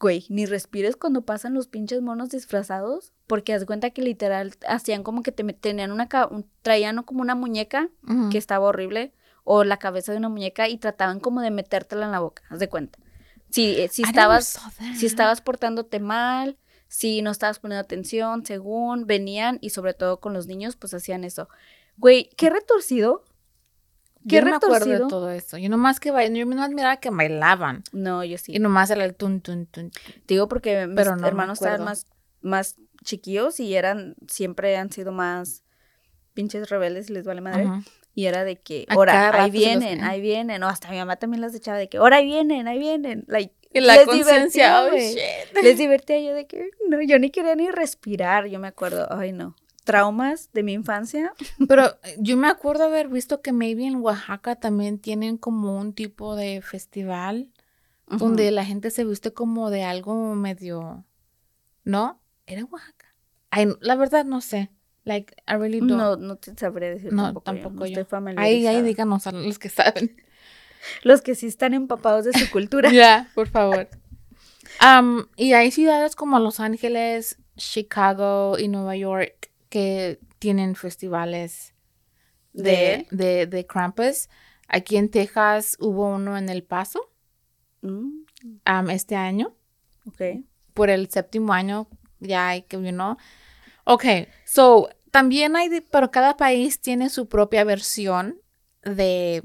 güey, 0.00 0.26
ni 0.28 0.46
respires 0.46 0.96
cuando 0.96 1.22
pasan 1.22 1.54
los 1.54 1.68
pinches 1.68 2.02
monos 2.02 2.30
disfrazados, 2.30 3.12
porque 3.26 3.54
haz 3.54 3.64
cuenta 3.64 3.90
que 3.90 4.02
literal 4.02 4.52
hacían 4.66 5.02
como 5.02 5.22
que 5.22 5.32
te 5.32 5.44
tenían 5.52 5.92
una, 5.92 6.08
traían 6.62 7.02
como 7.02 7.20
una 7.22 7.34
muñeca 7.34 7.88
que 8.30 8.38
estaba 8.38 8.66
horrible, 8.66 9.12
o 9.44 9.64
la 9.64 9.78
cabeza 9.78 10.12
de 10.12 10.18
una 10.18 10.28
muñeca 10.28 10.68
y 10.68 10.76
trataban 10.78 11.18
como 11.18 11.40
de 11.40 11.50
metértela 11.50 12.04
en 12.06 12.12
la 12.12 12.20
boca, 12.20 12.42
haz 12.48 12.60
de 12.60 12.68
cuenta. 12.68 12.98
Si, 13.50 13.80
eh, 13.80 13.88
si 13.88 14.02
I 14.02 14.04
never 14.06 14.38
estabas, 14.40 14.54
si 14.96 15.06
estabas 15.06 15.40
portándote 15.40 15.98
mal, 16.00 16.56
si 16.88 17.22
no 17.22 17.30
estabas 17.30 17.58
poniendo 17.58 17.80
atención, 17.82 18.44
según 18.46 19.06
venían 19.06 19.58
y 19.60 19.70
sobre 19.70 19.94
todo 19.94 20.20
con 20.20 20.32
los 20.32 20.46
niños, 20.46 20.76
pues 20.76 20.94
hacían 20.94 21.24
eso. 21.24 21.48
Güey, 21.96 22.30
qué 22.36 22.50
retorcido. 22.50 23.24
Qué 24.28 24.36
Yo 24.36 24.42
no 24.42 24.50
me 24.50 24.56
acuerdo 24.56 24.86
de 24.86 24.92
retorcido. 24.92 25.08
todo 25.08 25.30
eso. 25.30 25.58
Yo 25.58 25.68
nomás 25.68 25.98
que 25.98 26.12
bail- 26.12 26.34
yo 26.36 26.46
nomás 26.46 26.70
miraba 26.70 26.98
que 26.98 27.10
bailaban. 27.10 27.82
No, 27.92 28.22
yo 28.22 28.38
sí. 28.38 28.52
Y 28.54 28.58
nomás 28.60 28.90
era 28.90 29.04
el 29.04 29.14
tun 29.14 29.40
tun 29.40 29.66
tun. 29.66 29.90
Digo 30.28 30.48
porque 30.48 30.86
mis 30.86 30.94
Pero 30.96 31.16
no 31.16 31.22
me 31.22 31.28
hermanos 31.28 31.60
estaban 31.60 31.84
más, 31.84 32.06
más 32.40 32.76
chiquillos 33.04 33.58
y 33.58 33.74
eran, 33.74 34.14
siempre 34.28 34.76
han 34.76 34.92
sido 34.92 35.10
más 35.10 35.64
pinches 36.34 36.70
rebeldes 36.70 37.10
y 37.10 37.14
les 37.14 37.24
vale 37.24 37.40
madre. 37.40 37.68
Y 38.14 38.26
era 38.26 38.44
de 38.44 38.56
que, 38.60 38.86
ahora, 38.90 39.30
ahí 39.30 39.50
los 39.50 39.52
vienen, 39.52 40.04
ahí 40.04 40.20
vienen. 40.20 40.62
O 40.62 40.68
hasta 40.68 40.90
mi 40.90 40.98
mamá 40.98 41.16
también 41.16 41.40
las 41.40 41.54
echaba 41.54 41.78
de 41.78 41.88
que, 41.88 41.96
ahora 41.96 42.18
ahí 42.18 42.26
vienen, 42.26 42.68
ahí 42.68 42.78
vienen. 42.78 43.24
Like, 43.26 43.54
Y 43.72 43.80
la 43.80 43.96
les 43.96 44.04
conciencia, 44.04 44.84
divertía, 44.84 44.84
oh 44.84 44.96
shit. 45.54 45.62
Les 45.64 45.78
divertía 45.78 46.20
yo 46.20 46.34
de 46.34 46.46
que, 46.46 46.70
no, 46.88 47.00
yo 47.02 47.18
ni 47.18 47.30
quería 47.30 47.56
ni 47.56 47.70
respirar, 47.70 48.46
yo 48.46 48.58
me 48.60 48.68
acuerdo. 48.68 49.08
Ay, 49.10 49.32
no. 49.32 49.56
Traumas 49.84 50.50
de 50.52 50.62
mi 50.62 50.72
infancia. 50.74 51.32
Pero 51.68 51.86
eh, 52.04 52.16
yo 52.18 52.36
me 52.36 52.48
acuerdo 52.48 52.84
haber 52.84 53.08
visto 53.08 53.40
que 53.42 53.52
maybe 53.52 53.84
en 53.86 53.96
Oaxaca 53.96 54.56
también 54.56 54.98
tienen 54.98 55.36
como 55.38 55.76
un 55.78 55.92
tipo 55.92 56.36
de 56.36 56.62
festival 56.62 57.48
donde 58.08 58.50
la 58.50 58.64
gente 58.64 58.90
se 58.90 59.04
viste 59.04 59.32
como 59.32 59.70
de 59.70 59.84
algo 59.84 60.34
medio, 60.34 61.04
¿no? 61.84 62.20
Era 62.46 62.64
Oaxaca. 62.64 63.06
Ay, 63.50 63.68
la 63.80 63.94
verdad 63.96 64.24
no 64.26 64.40
sé. 64.42 64.70
Like, 65.04 65.34
I 65.48 65.54
really 65.54 65.80
don't. 65.80 65.92
No, 65.92 66.16
no 66.16 66.36
te 66.36 66.52
sabré 66.56 66.90
decir 66.90 67.12
No, 67.12 67.24
tampoco. 67.24 67.44
tampoco 67.44 67.74
yo. 67.74 67.78
No 67.78 67.86
yo. 67.86 68.00
estoy 68.02 68.02
Ahí, 68.02 68.06
ahí 68.06 68.06
familiarizada. 68.08 68.82
díganos 68.82 69.26
a 69.26 69.32
los 69.32 69.58
que 69.58 69.68
saben. 69.68 70.16
Los 71.04 71.22
que 71.22 71.36
sí 71.36 71.46
están 71.46 71.74
empapados 71.74 72.24
de 72.24 72.32
su 72.32 72.50
cultura. 72.50 72.90
Ya, 72.92 73.30
por 73.36 73.48
favor. 73.48 73.88
Am, 74.80 75.26
y 75.36 75.52
hay 75.52 75.70
ciudades 75.70 76.16
como 76.16 76.38
Los 76.40 76.58
Ángeles, 76.60 77.38
Chicago 77.56 78.58
y 78.58 78.66
Nueva 78.68 78.96
York 78.96 79.50
que 79.72 80.20
tienen 80.38 80.74
festivales 80.76 81.74
¿De 82.52 82.62
de, 82.62 83.06
de, 83.10 83.46
de 83.46 83.66
Krampus. 83.66 84.28
Aquí 84.68 84.98
en 84.98 85.10
Texas 85.10 85.76
hubo 85.80 86.14
uno 86.14 86.36
en 86.36 86.50
El 86.50 86.62
Paso 86.62 87.08
Mm, 87.80 88.90
este 88.90 89.16
año. 89.16 89.56
ok. 90.06 90.44
Por 90.74 90.90
el 90.90 91.08
séptimo 91.10 91.52
año 91.54 91.88
ya 92.20 92.48
hay 92.48 92.62
que, 92.62 92.76
you 92.76 92.90
know. 92.90 93.16
Ok, 93.84 94.04
so 94.44 94.88
también 95.10 95.56
hay, 95.56 95.68
de- 95.68 95.82
pero 95.82 96.10
cada 96.10 96.36
país 96.36 96.80
tiene 96.80 97.08
su 97.08 97.28
propia 97.28 97.64
versión 97.64 98.40
de 98.84 99.42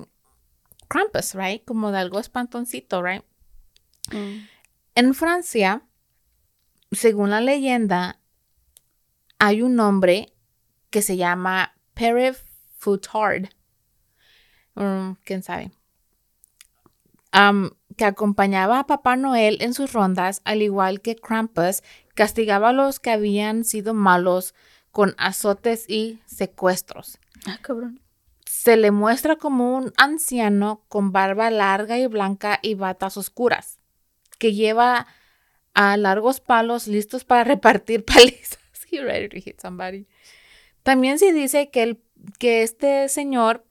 Krampus, 0.90 1.34
right? 1.36 1.64
Como 1.66 1.92
de 1.92 2.00
algo 2.00 2.20
espantoncito, 2.20 3.02
right? 3.02 3.24
Mm. 4.12 4.48
En 4.96 5.14
Francia, 5.14 5.82
según 6.92 7.30
la 7.32 7.42
leyenda, 7.42 8.20
hay 9.40 9.62
un 9.62 9.80
hombre 9.80 10.34
que 10.90 11.02
se 11.02 11.18
llama 11.18 11.74
Pere 11.94 12.34
Foutard. 12.78 13.50
Mm, 14.76 15.14
¿Quién 15.24 15.44
sabe? 15.44 15.72
Que 17.98 18.06
acompañaba 18.06 18.80
a 18.80 18.88
Papá 18.88 19.16
Noel 19.16 19.58
en 19.62 19.74
sus 19.74 19.94
rondas, 19.94 20.42
al 20.46 20.62
igual 20.62 21.02
que 21.02 21.16
Krampus, 21.16 21.82
castigaba 22.16 22.70
a 22.70 22.74
los 22.74 23.00
que 23.00 23.12
habían 23.12 23.64
sido 23.64 23.94
malos 23.94 24.54
con 24.92 25.14
azotes 25.18 25.86
y 25.88 26.20
secuestros 26.26 27.20
Ah, 27.46 27.60
cabrón. 27.62 28.00
se 28.46 28.76
le 28.78 28.90
muestra 28.92 29.36
como 29.36 29.76
un 29.76 29.94
anciano 29.98 30.84
con 30.90 31.12
barba 31.12 31.50
larga 31.52 31.98
y 32.00 32.08
blanca 32.08 32.60
y 32.62 32.74
batas 32.74 33.18
oscuras, 33.18 33.78
que 34.40 34.54
lleva 34.54 35.06
a 35.76 35.96
largos 35.98 36.40
palos 36.40 36.88
listos 36.88 37.24
para 37.24 37.44
repartir 37.56 38.04
palizas. 38.06 38.58
He 38.92 39.04
ready 39.04 39.30
to 39.30 39.38
hit 39.38 39.60
somebody. 39.60 40.08
También 40.84 41.20
se 41.20 41.34
dice 41.34 41.70
que, 41.70 41.84
el, 41.84 42.02
que 42.40 42.64
este 42.64 43.10
señor, 43.10 43.66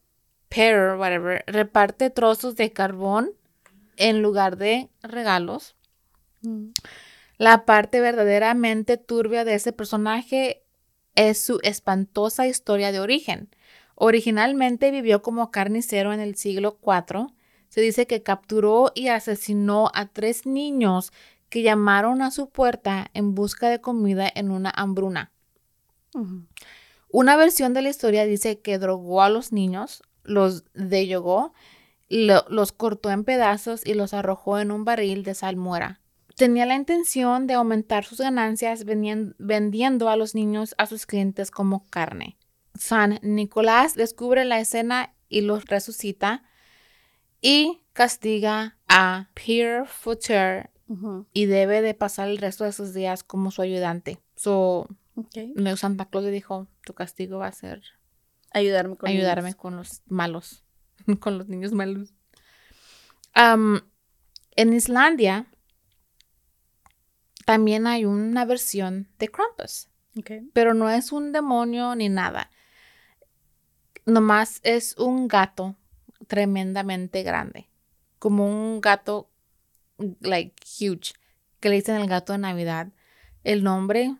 Pear, 0.49 0.97
whatever, 0.97 1.43
reparte 1.47 2.09
trozos 2.09 2.55
de 2.55 2.71
carbón 2.71 3.31
en 3.97 4.21
lugar 4.21 4.57
de 4.57 4.89
regalos. 5.01 5.75
La 7.37 7.65
parte 7.65 7.99
verdaderamente 7.99 8.97
turbia 8.97 9.43
de 9.43 9.55
ese 9.55 9.73
personaje 9.73 10.63
es 11.15 11.41
su 11.41 11.59
espantosa 11.63 12.47
historia 12.47 12.91
de 12.91 12.99
origen. 12.99 13.49
Originalmente 13.95 14.91
vivió 14.91 15.21
como 15.21 15.49
carnicero 15.49 16.13
en 16.13 16.19
el 16.19 16.35
siglo 16.35 16.79
IV. 16.85 17.27
Se 17.69 17.81
dice 17.81 18.05
que 18.05 18.23
capturó 18.23 18.91
y 18.93 19.07
asesinó 19.07 19.89
a 19.93 20.05
tres 20.07 20.45
niños 20.45 21.11
que 21.49 21.61
llamaron 21.61 22.21
a 22.21 22.31
su 22.31 22.49
puerta 22.49 23.09
en 23.13 23.35
busca 23.35 23.69
de 23.69 23.81
comida 23.81 24.29
en 24.33 24.51
una 24.51 24.69
hambruna. 24.75 25.31
Una 27.09 27.35
versión 27.37 27.73
de 27.73 27.81
la 27.81 27.89
historia 27.89 28.25
dice 28.25 28.59
que 28.59 28.77
drogó 28.79 29.21
a 29.21 29.29
los 29.29 29.51
niños, 29.51 30.03
los 30.23 30.65
deyogó, 30.73 31.53
lo- 32.09 32.45
los 32.49 32.71
cortó 32.71 33.11
en 33.11 33.23
pedazos 33.23 33.85
y 33.85 33.93
los 33.93 34.13
arrojó 34.13 34.59
en 34.59 34.71
un 34.71 34.83
barril 34.83 35.23
de 35.23 35.33
salmuera. 35.35 36.01
Tenía 36.35 36.65
la 36.65 36.75
intención 36.75 37.47
de 37.47 37.55
aumentar 37.55 38.03
sus 38.05 38.19
ganancias 38.19 38.83
vendiendo 38.85 40.09
a 40.09 40.15
los 40.17 40.35
niños 40.35 40.75
a 40.77 40.85
sus 40.85 41.05
clientes 41.05 41.49
como 41.49 41.85
carne. 41.87 42.37
San 42.75 43.19
Nicolás 43.23 43.95
descubre 43.95 44.45
la 44.45 44.59
escena 44.59 45.15
y 45.29 45.41
los 45.41 45.65
resucita 45.65 46.43
y 47.41 47.81
castiga 47.93 48.77
a 48.87 49.29
Pierre 49.33 49.85
Foucher 49.87 50.69
Y 51.33 51.45
debe 51.45 51.81
de 51.81 51.93
pasar 51.93 52.29
el 52.29 52.37
resto 52.37 52.63
de 52.63 52.71
sus 52.71 52.93
días 52.93 53.23
como 53.23 53.51
su 53.51 53.61
ayudante. 53.61 54.19
So, 54.35 54.87
Santa 55.75 56.05
Claus 56.05 56.25
le 56.25 56.31
dijo, 56.31 56.67
tu 56.85 56.93
castigo 56.93 57.39
va 57.39 57.47
a 57.47 57.51
ser 57.51 57.81
Ayudarme 58.51 58.95
con 58.95 59.09
ayudarme 59.09 59.49
niños. 59.49 59.55
con 59.55 59.75
los 59.75 60.01
malos, 60.07 60.63
con 61.19 61.37
los 61.37 61.47
niños 61.49 61.73
malos. 61.73 62.13
En 63.35 64.73
Islandia 64.73 65.45
también 67.45 67.85
hay 67.87 68.05
una 68.05 68.45
versión 68.45 69.09
de 69.19 69.27
Krampus, 69.27 69.89
pero 70.53 70.73
no 70.73 70.89
es 70.89 71.11
un 71.11 71.31
demonio 71.31 71.95
ni 71.95 72.09
nada. 72.09 72.49
Nomás 74.05 74.59
es 74.63 74.97
un 74.97 75.27
gato 75.27 75.75
tremendamente 76.27 77.23
grande, 77.23 77.69
como 78.19 78.45
un 78.47 78.81
gato 78.81 79.29
like 80.21 80.53
huge, 80.79 81.13
que 81.59 81.69
le 81.69 81.75
dicen 81.75 81.95
el 81.95 82.07
gato 82.07 82.33
de 82.33 82.39
Navidad. 82.39 82.89
El 83.43 83.63
nombre 83.63 84.15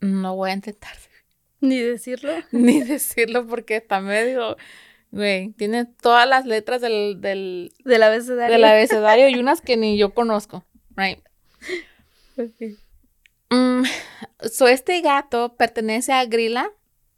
no 0.00 0.34
voy 0.36 0.50
a 0.50 0.54
intentar 0.54 0.92
Ni 1.60 1.78
decirlo. 1.78 2.32
ni 2.52 2.80
decirlo 2.82 3.46
porque 3.46 3.76
está 3.76 4.00
medio, 4.00 4.56
güey, 5.10 5.50
tiene 5.52 5.84
todas 5.84 6.26
las 6.28 6.46
letras 6.46 6.80
del, 6.80 7.20
del, 7.20 7.72
Del 7.84 8.02
abecedario. 8.02 8.52
del 8.54 8.64
abecedario 8.64 9.28
y 9.28 9.38
unas 9.38 9.60
que 9.60 9.76
ni 9.76 9.98
yo 9.98 10.14
conozco, 10.14 10.64
right? 10.96 11.20
Mm, 13.50 13.82
so 14.50 14.68
este 14.68 15.00
gato 15.02 15.56
pertenece 15.56 16.12
a 16.12 16.24
Grilla, 16.24 16.70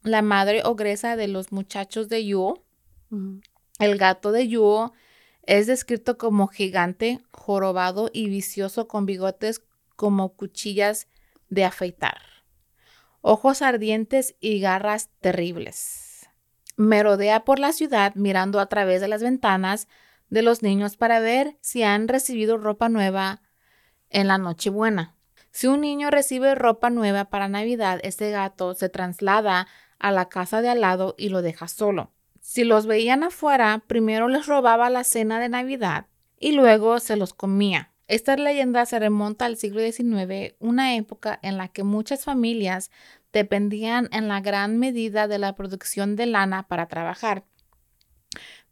la 0.03 0.23
madre 0.23 0.63
ogresa 0.65 1.15
de 1.17 1.29
los 1.29 1.53
muchachos 1.53 2.09
de. 2.09 2.35
Ujú. 2.35 3.41
El 3.79 3.99
gato 3.99 4.33
de 4.33 4.49
Yule 4.49 4.91
es 5.43 5.67
descrito 5.67 6.19
como 6.19 6.47
gigante, 6.47 7.21
jorobado 7.33 8.11
y 8.13 8.29
vicioso 8.29 8.89
con 8.89 9.07
bigotes 9.07 9.63
como 9.97 10.35
cuchillas 10.35 11.09
de 11.49 11.65
afeitar, 11.65 12.21
ojos 13.21 13.63
ardientes 13.63 14.35
y 14.41 14.61
garras 14.61 15.11
terribles. 15.21 16.29
Merodea 16.77 17.45
por 17.45 17.59
la 17.59 17.73
ciudad 17.73 18.15
mirando 18.15 18.59
a 18.59 18.67
través 18.67 19.01
de 19.01 19.09
las 19.09 19.23
ventanas 19.23 19.89
de 20.31 20.43
los 20.43 20.63
niños 20.63 20.97
para 20.97 21.21
ver 21.21 21.59
si 21.61 21.83
han 21.83 22.09
recibido 22.09 22.57
ropa 22.57 22.89
nueva 22.89 23.43
en 24.09 24.29
la 24.29 24.39
Nochebuena. 24.39 25.15
Si 25.51 25.67
un 25.67 25.83
niño 25.83 26.11
recibe 26.11 26.55
ropa 26.55 26.89
nueva 26.89 27.27
para 27.27 27.49
Navidad, 27.49 28.01
ese 28.03 28.31
gato 28.31 28.75
se 28.75 28.89
traslada 28.89 29.69
a 29.99 30.11
la 30.11 30.31
casa 30.31 30.63
de 30.63 30.71
al 30.71 30.81
lado 30.81 31.15
y 31.19 31.29
lo 31.29 31.43
deja 31.43 31.69
solo. 31.69 32.13
Si 32.43 32.65
los 32.65 32.87
veían 32.87 33.23
afuera, 33.23 33.85
primero 33.87 34.27
les 34.27 34.47
robaba 34.47 34.91
la 34.91 35.05
cena 35.05 35.39
de 35.39 35.49
Navidad 35.49 36.09
y 36.41 36.53
luego 36.53 36.99
se 36.99 37.15
los 37.15 37.35
comía. 37.35 37.93
Esta 38.09 38.37
leyenda 38.37 38.85
se 38.85 38.99
remonta 38.99 39.45
al 39.45 39.57
siglo 39.57 39.81
XIX, 39.81 40.57
una 40.59 40.97
época 40.97 41.39
en 41.43 41.57
la 41.57 41.69
que 41.69 41.85
muchas 41.85 42.25
familias 42.25 42.91
dependían 43.33 44.09
en 44.11 44.27
la 44.27 44.41
gran 44.41 44.77
medida 44.77 45.29
de 45.29 45.39
la 45.39 45.55
producción 45.55 46.17
de 46.17 46.27
lana 46.27 46.67
para 46.67 46.89
trabajar. 46.89 47.45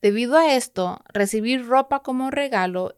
Debido 0.03 0.37
a 0.37 0.57
esto, 0.57 1.03
recibir 1.09 1.65
ropa 1.65 2.03
como 2.03 2.33
regalo 2.33 2.97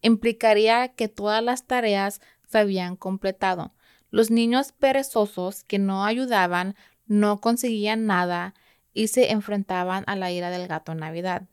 implicaría 0.00 0.88
que 0.88 1.08
todas 1.08 1.44
las 1.44 1.66
tareas 1.66 2.22
se 2.48 2.58
habían 2.58 2.96
completado. 2.96 3.74
Los 4.10 4.30
niños 4.30 4.72
perezosos 4.72 5.64
que 5.64 5.78
no 5.78 6.06
ayudaban 6.06 6.76
no 7.06 7.42
conseguían 7.42 8.06
nada 8.06 8.54
y 8.92 9.08
se 9.08 9.30
enfrentaban 9.32 10.04
a 10.06 10.16
la 10.16 10.30
ira 10.30 10.50
del 10.50 10.68
gato 10.68 10.92
en 10.92 10.98
Navidad. 10.98 11.48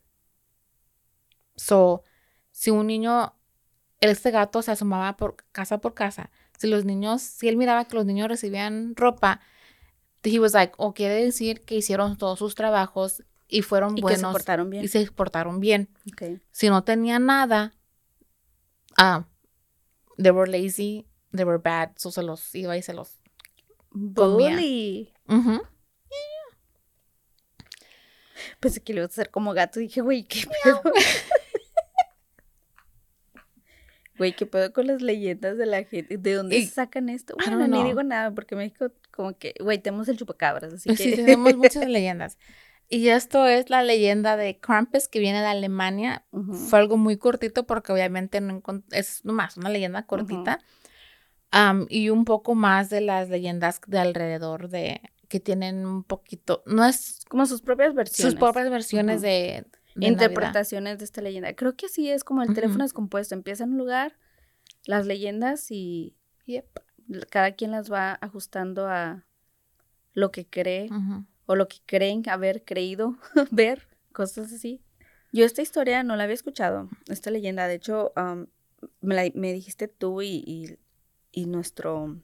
So, 1.55 2.03
si 2.51 2.71
un 2.71 2.87
niño, 2.87 3.33
este 4.01 4.31
gato 4.31 4.61
se 4.61 4.71
asomaba 4.71 5.17
por 5.17 5.37
casa 5.51 5.79
por 5.79 5.93
casa, 5.93 6.31
si 6.57 6.67
los 6.67 6.85
niños, 6.85 7.21
si 7.21 7.47
él 7.47 7.57
miraba 7.57 7.85
que 7.85 7.95
los 7.95 8.05
niños 8.05 8.27
recibían 8.27 8.95
ropa, 8.95 9.39
he 10.23 10.39
was 10.39 10.53
like, 10.53 10.73
o 10.77 10.93
quiere 10.93 11.15
decir 11.23 11.61
que 11.63 11.75
hicieron 11.75 12.17
todos 12.17 12.39
sus 12.39 12.55
trabajos 12.55 13.23
y 13.47 13.61
fueron 13.61 13.93
Y 13.93 13.95
que 13.95 14.01
buenos 14.01 14.19
se 14.19 14.31
portaron 14.31 14.69
bien. 14.69 14.83
y 14.83 14.87
se 14.89 15.09
portaron 15.11 15.59
bien. 15.59 15.89
Ok. 16.11 16.39
Si 16.51 16.69
no 16.69 16.83
tenían 16.83 17.25
nada, 17.25 17.73
ah, 18.97 19.25
they 20.17 20.31
were 20.31 20.49
lazy, 20.51 21.07
they 21.33 21.45
were 21.45 21.57
bad, 21.63 21.91
so 21.95 22.11
se 22.11 22.21
los 22.23 22.53
iba 22.55 22.75
y 22.77 22.81
se 22.81 22.93
los. 22.93 23.19
Comía. 23.91 24.51
Bully. 24.55 25.13
Ujú. 25.27 25.61
Pensé 28.59 28.81
que 28.81 28.93
le 28.93 28.99
iba 28.99 29.05
a 29.05 29.09
hacer 29.09 29.29
como 29.31 29.53
gato. 29.53 29.79
Dije, 29.79 30.01
güey, 30.01 30.23
¿qué 30.23 30.43
pedo? 30.63 30.81
Güey, 34.17 34.35
¿qué 34.35 34.45
pedo 34.45 34.73
con 34.73 34.85
las 34.87 35.01
leyendas 35.01 35.57
de 35.57 35.65
la 35.65 35.83
gente? 35.85 36.17
¿De 36.17 36.33
dónde 36.33 36.57
Y- 36.57 36.65
sacan 36.67 37.07
esto? 37.07 37.35
Bueno, 37.37 37.65
ni 37.67 37.81
digo 37.85 38.03
nada 38.03 38.31
porque 38.35 38.53
me 38.55 38.65
dijo 38.65 38.87
como 39.11 39.37
que, 39.37 39.53
güey, 39.61 39.77
tenemos 39.79 40.09
el 40.09 40.17
chupacabras, 40.17 40.73
así 40.73 40.89
que... 40.89 40.97
Sí, 40.97 41.15
tenemos 41.15 41.55
muchas 41.55 41.87
leyendas. 41.87 42.37
Y 42.89 43.07
esto 43.09 43.47
es 43.47 43.69
la 43.69 43.81
leyenda 43.81 44.35
de 44.35 44.59
Krampus 44.59 45.07
que 45.07 45.19
viene 45.19 45.39
de 45.39 45.45
Alemania. 45.47 46.25
Ujú. 46.31 46.53
Fue 46.53 46.79
algo 46.79 46.97
muy 46.97 47.15
cortito 47.17 47.65
porque 47.65 47.93
obviamente 47.93 48.41
no 48.41 48.61
es 48.91 49.23
nomás 49.23 49.55
una 49.55 49.69
leyenda 49.69 50.05
cortita. 50.05 50.59
Am, 51.51 51.85
y 51.89 52.09
un 52.09 52.25
poco 52.25 52.55
más 52.55 52.89
de 52.89 52.99
las 53.01 53.29
leyendas 53.29 53.79
de 53.87 53.99
alrededor 53.99 54.67
de 54.67 55.01
que 55.29 55.39
tienen 55.39 55.85
un 55.85 56.03
poquito, 56.03 56.63
no 56.65 56.83
es 56.85 57.21
Como 57.29 57.45
sus 57.45 57.61
propias 57.61 57.93
versiones. 57.93 58.33
sus 58.33 58.39
propias 58.39 58.69
versiones 58.69 59.21
de, 59.21 59.29
de 59.29 59.63
Navidad. 59.95 60.07
interpretaciones 60.09 60.97
de 60.99 61.05
esta 61.05 61.21
leyenda. 61.21 61.53
Creo 61.55 61.75
que 61.75 61.85
así 61.85 62.09
es 62.09 62.23
como 62.23 62.41
el 62.43 62.53
teléfono 62.53 62.83
es 62.83 62.91
compuesto. 62.93 63.35
Empieza 63.35 63.63
en 63.63 63.71
un 63.73 63.77
lugar, 63.77 64.17
las 64.85 65.05
leyendas 65.05 65.71
y 65.71 66.15
Yep. 66.47 66.65
cada 67.29 67.51
quien 67.51 67.71
las 67.71 67.91
va 67.91 68.17
ajustando 68.21 68.87
a 68.87 69.23
lo 70.13 70.31
que 70.31 70.47
cree 70.47 70.89
o 71.45 71.55
lo 71.55 71.67
que 71.67 71.77
creen 71.85 72.23
haber 72.27 72.65
creído 72.65 73.17
ver, 73.51 73.87
cosas 74.11 74.51
así. 74.51 74.81
Yo 75.31 75.45
esta 75.45 75.61
historia 75.61 76.01
no 76.01 76.15
la 76.15 76.23
había 76.23 76.33
escuchado, 76.33 76.89
esta 77.07 77.29
leyenda. 77.29 77.67
De 77.67 77.75
hecho, 77.75 78.11
am, 78.15 78.47
me, 79.01 79.13
la- 79.13 79.31
me 79.35 79.53
dijiste 79.53 79.87
tú 79.87 80.23
y, 80.23 80.43
y, 80.47 80.77
y 81.31 81.45
nuestro, 81.45 82.19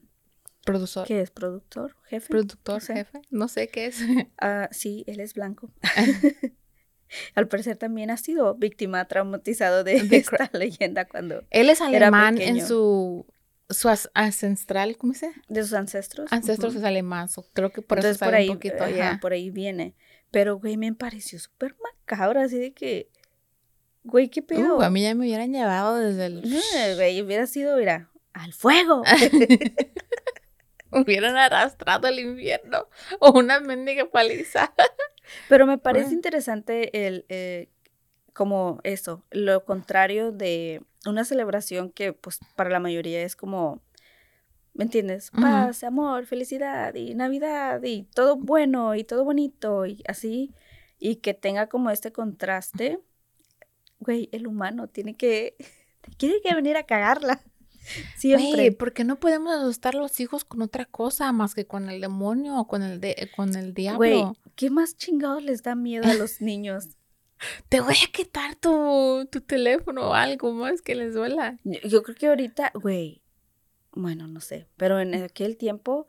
Productor. 0.66 1.08
¿qué 1.08 1.22
es? 1.22 1.32
¿Productor? 1.32 1.96
¿Jefe? 2.10 2.28
Productor, 2.30 2.76
No 2.76 2.80
sé. 2.82 2.94
jefe. 2.96 3.22
No 3.30 3.48
sé 3.48 3.68
qué 3.70 3.86
es. 3.86 4.00
Ah, 4.40 4.68
sí, 4.72 5.04
él 5.08 5.20
es 5.22 5.34
blanco. 5.34 5.72
Al 7.36 7.48
parecer 7.48 7.78
también 7.78 8.10
ha 8.12 8.18
sido 8.18 8.56
víctima 8.56 9.06
traumatizado 9.08 9.84
de, 9.84 10.02
De 10.04 10.18
esta 10.18 10.50
leyenda 10.54 11.06
cuando 11.06 11.44
Él 11.52 11.70
es 11.70 11.80
Era 11.80 11.88
alemán 12.08 12.42
en 12.42 12.66
su, 12.66 13.26
su 13.70 13.90
as- 13.90 14.10
ancestral, 14.16 14.98
¿cómo 14.98 15.14
se 15.14 15.32
de 15.48 15.62
sus 15.64 15.74
ancestros. 15.74 16.34
Ancestros 16.34 16.74
Ujú. 16.74 16.80
es 16.80 16.86
alemán, 16.86 17.30
so 17.30 17.46
creo 17.54 17.72
que 17.72 17.82
por 17.82 18.00
eso 18.00 18.08
Entonces 18.08 18.20
sabe 18.20 18.32
por 18.32 18.36
ahí, 18.40 18.50
un 18.50 18.56
poquito. 18.56 18.84
ajá, 18.84 19.20
por 19.22 19.34
ahí 19.34 19.50
viene. 19.52 19.94
Pero 20.32 20.58
güey, 20.60 20.76
me 20.78 20.92
pareció 20.94 21.40
súper 21.40 21.76
macabra, 21.82 22.44
así 22.44 22.58
de 22.58 22.74
que, 22.74 23.10
güey, 24.04 24.28
qué 24.30 24.42
pedo. 24.42 24.78
Uh, 24.78 24.82
a 24.82 24.90
mí 24.90 25.04
ya 25.04 25.14
me 25.16 25.26
hubieran 25.26 25.54
llevado 25.54 25.96
desde 25.98 26.26
el... 26.26 26.44
Eh, 26.44 26.96
Güey, 26.96 27.22
hubiera 27.22 27.46
sido, 27.48 27.78
mira, 27.78 28.10
al 28.34 28.52
fuego. 28.52 29.04
Hubieran 30.96 31.38
arrastrado 31.38 32.08
al 32.08 32.20
infierno 32.20 32.88
o 33.20 33.38
una 33.38 33.60
mendiga 33.60 34.10
paliza. 34.10 34.74
Pero 35.50 35.66
me 35.66 35.78
parece 35.78 36.06
Bueno. 36.06 36.16
interesante 36.18 37.08
el, 37.08 37.26
eh, 37.30 37.70
como 38.34 38.80
eso, 38.84 39.24
lo 39.32 39.66
contrario 39.66 40.32
de 40.32 40.82
una 41.06 41.24
celebración 41.26 41.92
que 41.92 42.14
pues 42.14 42.40
para 42.56 42.70
la 42.70 42.80
mayoría 42.80 43.22
es 43.24 43.36
como, 43.36 43.82
¿me 44.74 44.84
entiendes? 44.84 45.32
Paz, 45.32 45.84
amor, 45.84 46.26
felicidad 46.26 46.94
y 46.96 47.16
Navidad 47.16 47.82
y 47.84 48.04
todo 48.04 48.36
bueno 48.38 48.94
y 48.96 49.04
todo 49.04 49.24
bonito 49.24 49.86
y 49.86 50.04
así. 50.08 50.54
Y 51.00 51.18
que 51.18 51.34
tenga 51.34 51.68
como 51.68 51.90
este 51.92 52.12
contraste. 52.12 53.00
Güey, 54.00 54.30
el 54.32 54.48
humano 54.48 54.88
tiene 54.88 55.16
que, 55.16 55.56
tiene 56.18 56.36
que 56.44 56.54
venir 56.54 56.78
a 56.78 56.84
cagarla. 56.86 57.42
Siempre. 58.16 58.52
Güey, 58.54 58.72
¿por 58.72 58.94
qué 58.94 59.04
no 59.04 59.20
podemos 59.20 59.54
asustar 59.54 59.96
a 59.96 60.00
los 60.00 60.20
hijos 60.20 60.46
con 60.46 60.62
otra 60.62 60.86
cosa 60.86 61.32
más 61.32 61.54
que 61.54 61.66
con 61.66 61.90
el 61.90 62.02
demonio 62.02 62.58
o 62.60 62.68
con 62.68 62.82
el, 62.84 63.00
de, 63.00 63.30
con 63.36 63.56
el 63.56 63.74
diablo? 63.74 63.98
Güey, 63.98 64.24
¿qué 64.56 64.70
más 64.70 64.98
chingados 64.98 65.44
les 65.44 65.64
da 65.64 65.76
miedo 65.76 66.10
a 66.10 66.14
los 66.14 66.42
niños? 66.42 66.90
Te 67.70 67.82
voy 67.82 67.96
a 67.96 68.12
quitar 68.12 68.56
tu, 68.56 69.28
tu 69.32 69.42
teléfono 69.42 70.10
o 70.10 70.14
algo 70.14 70.54
más 70.54 70.82
que 70.82 70.96
les 70.96 71.14
duela. 71.14 71.60
Yo, 71.64 71.80
yo 71.82 72.04
creo 72.04 72.16
que 72.16 72.28
ahorita, 72.28 72.72
güey, 72.76 73.22
bueno, 73.92 74.28
no 74.28 74.42
sé, 74.42 74.68
pero 74.78 75.00
en 75.00 75.14
aquel 75.16 75.58
tiempo 75.58 76.08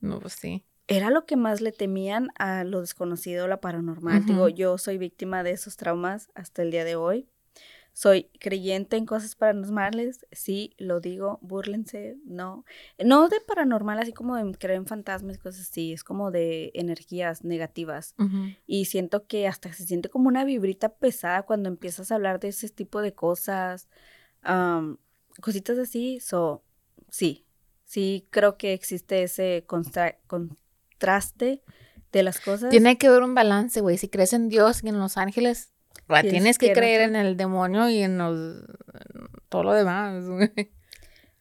No, 0.00 0.18
pues 0.20 0.34
sí. 0.34 0.64
era 0.86 1.10
lo 1.10 1.24
que 1.26 1.36
más 1.36 1.60
le 1.60 1.72
temían 1.72 2.30
a 2.36 2.64
lo 2.64 2.80
desconocido, 2.80 3.46
la 3.48 3.60
paranormal. 3.60 4.24
Digo, 4.24 4.48
yo 4.48 4.76
soy 4.78 4.98
víctima 4.98 5.42
de 5.42 5.52
esos 5.52 5.76
traumas 5.76 6.30
hasta 6.34 6.62
el 6.62 6.70
día 6.70 6.84
de 6.84 6.96
hoy. 6.96 7.28
Soy 7.98 8.30
creyente 8.38 8.96
en 8.96 9.06
cosas 9.06 9.34
paranormales, 9.34 10.24
sí, 10.30 10.72
lo 10.78 11.00
digo, 11.00 11.40
búrlense, 11.42 12.16
no. 12.24 12.64
No 13.04 13.28
de 13.28 13.40
paranormal, 13.40 13.98
así 13.98 14.12
como 14.12 14.36
de 14.36 14.52
creer 14.52 14.76
en 14.76 14.86
fantasmas 14.86 15.34
y 15.34 15.40
cosas 15.40 15.62
así, 15.62 15.94
es 15.94 16.04
como 16.04 16.30
de 16.30 16.70
energías 16.74 17.42
negativas. 17.42 18.14
Y 18.68 18.84
siento 18.84 19.26
que 19.26 19.48
hasta 19.48 19.72
se 19.72 19.84
siente 19.84 20.10
como 20.10 20.28
una 20.28 20.44
vibrita 20.44 20.90
pesada 20.90 21.42
cuando 21.42 21.68
empiezas 21.68 22.12
a 22.12 22.14
hablar 22.14 22.38
de 22.38 22.46
ese 22.50 22.68
tipo 22.68 23.02
de 23.02 23.14
cosas, 23.14 23.88
am, 24.42 24.98
cositas 25.40 25.76
así. 25.76 26.20
So, 26.20 26.62
sí, 27.10 27.46
sí 27.84 28.28
creo 28.30 28.56
que 28.56 28.74
existe 28.74 29.24
ese 29.24 29.64
contraste 29.66 31.64
de 32.12 32.22
las 32.22 32.38
cosas. 32.38 32.70
Tiene 32.70 32.96
que 32.96 33.08
haber 33.08 33.24
un 33.24 33.34
balance, 33.34 33.80
güey. 33.80 33.98
Si 33.98 34.08
crees 34.08 34.32
en 34.34 34.48
Dios 34.48 34.84
y 34.84 34.88
en 34.88 35.00
los 35.00 35.16
ángeles, 35.16 35.72
Tienes 36.08 36.30
tienes 36.32 36.58
que 36.58 36.68
que 36.68 36.72
creer 36.72 37.02
en 37.02 37.16
el 37.16 37.36
demonio 37.36 37.88
y 37.88 38.02
en, 38.02 38.18
los, 38.18 38.34
en 38.34 39.26
todo 39.48 39.62
lo 39.64 39.72
demás. 39.74 40.24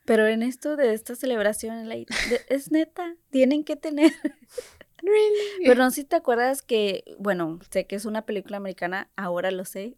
Pero 0.06 0.27
en 0.27 0.41
esto 0.43 0.75
de 0.77 0.93
esta 0.93 1.15
celebración, 1.15 1.88
like, 1.89 2.13
de- 2.30 2.41
es 2.56 2.71
neta, 2.71 3.15
tienen 3.30 3.63
que 3.63 3.75
tener. 3.75 4.12
Really? 5.01 5.63
Pero 5.65 5.84
no 5.84 5.91
sé 5.91 6.01
si 6.01 6.03
te 6.06 6.15
acuerdas 6.15 6.62
que, 6.63 7.03
bueno, 7.19 7.60
sé 7.69 7.86
que 7.86 7.95
es 7.95 8.06
una 8.06 8.25
película 8.25 8.58
americana, 8.58 9.10
ahora 9.15 9.51
lo 9.51 9.63
sé. 9.63 9.95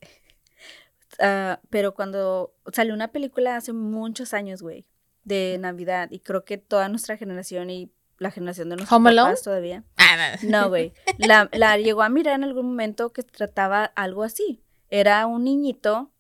Ah, 1.20 1.60
pero 1.70 1.94
cuando 1.94 2.54
salió 2.74 2.94
una 2.94 3.08
película 3.12 3.56
hace 3.56 3.74
muchos 3.74 4.34
años, 4.34 4.62
güey, 4.62 4.86
de 5.24 5.58
Navidad, 5.60 6.10
y 6.12 6.20
creo 6.20 6.44
que 6.46 6.58
toda 6.58 6.90
nuestra 6.90 7.18
generación 7.18 7.70
y 7.70 7.92
la 8.20 8.32
generación 8.32 8.70
de 8.70 8.76
nuestros 8.78 8.96
¿Home 8.98 9.10
Alone? 9.12 9.36
todavía. 9.44 9.84
Ah, 9.98 10.36
no. 10.44 10.50
No, 10.64 10.70
güey. 10.70 10.94
La, 11.18 11.50
la 11.54 11.78
llegó 11.78 12.02
a 12.02 12.10
mirar 12.10 12.36
en 12.36 12.44
algún 12.44 12.68
momento 12.68 13.12
que 13.12 13.24
trataba 13.24 13.86
algo 13.86 14.24
así. 14.24 14.64
Era 14.90 15.26
un 15.28 15.44
niñito 15.46 16.12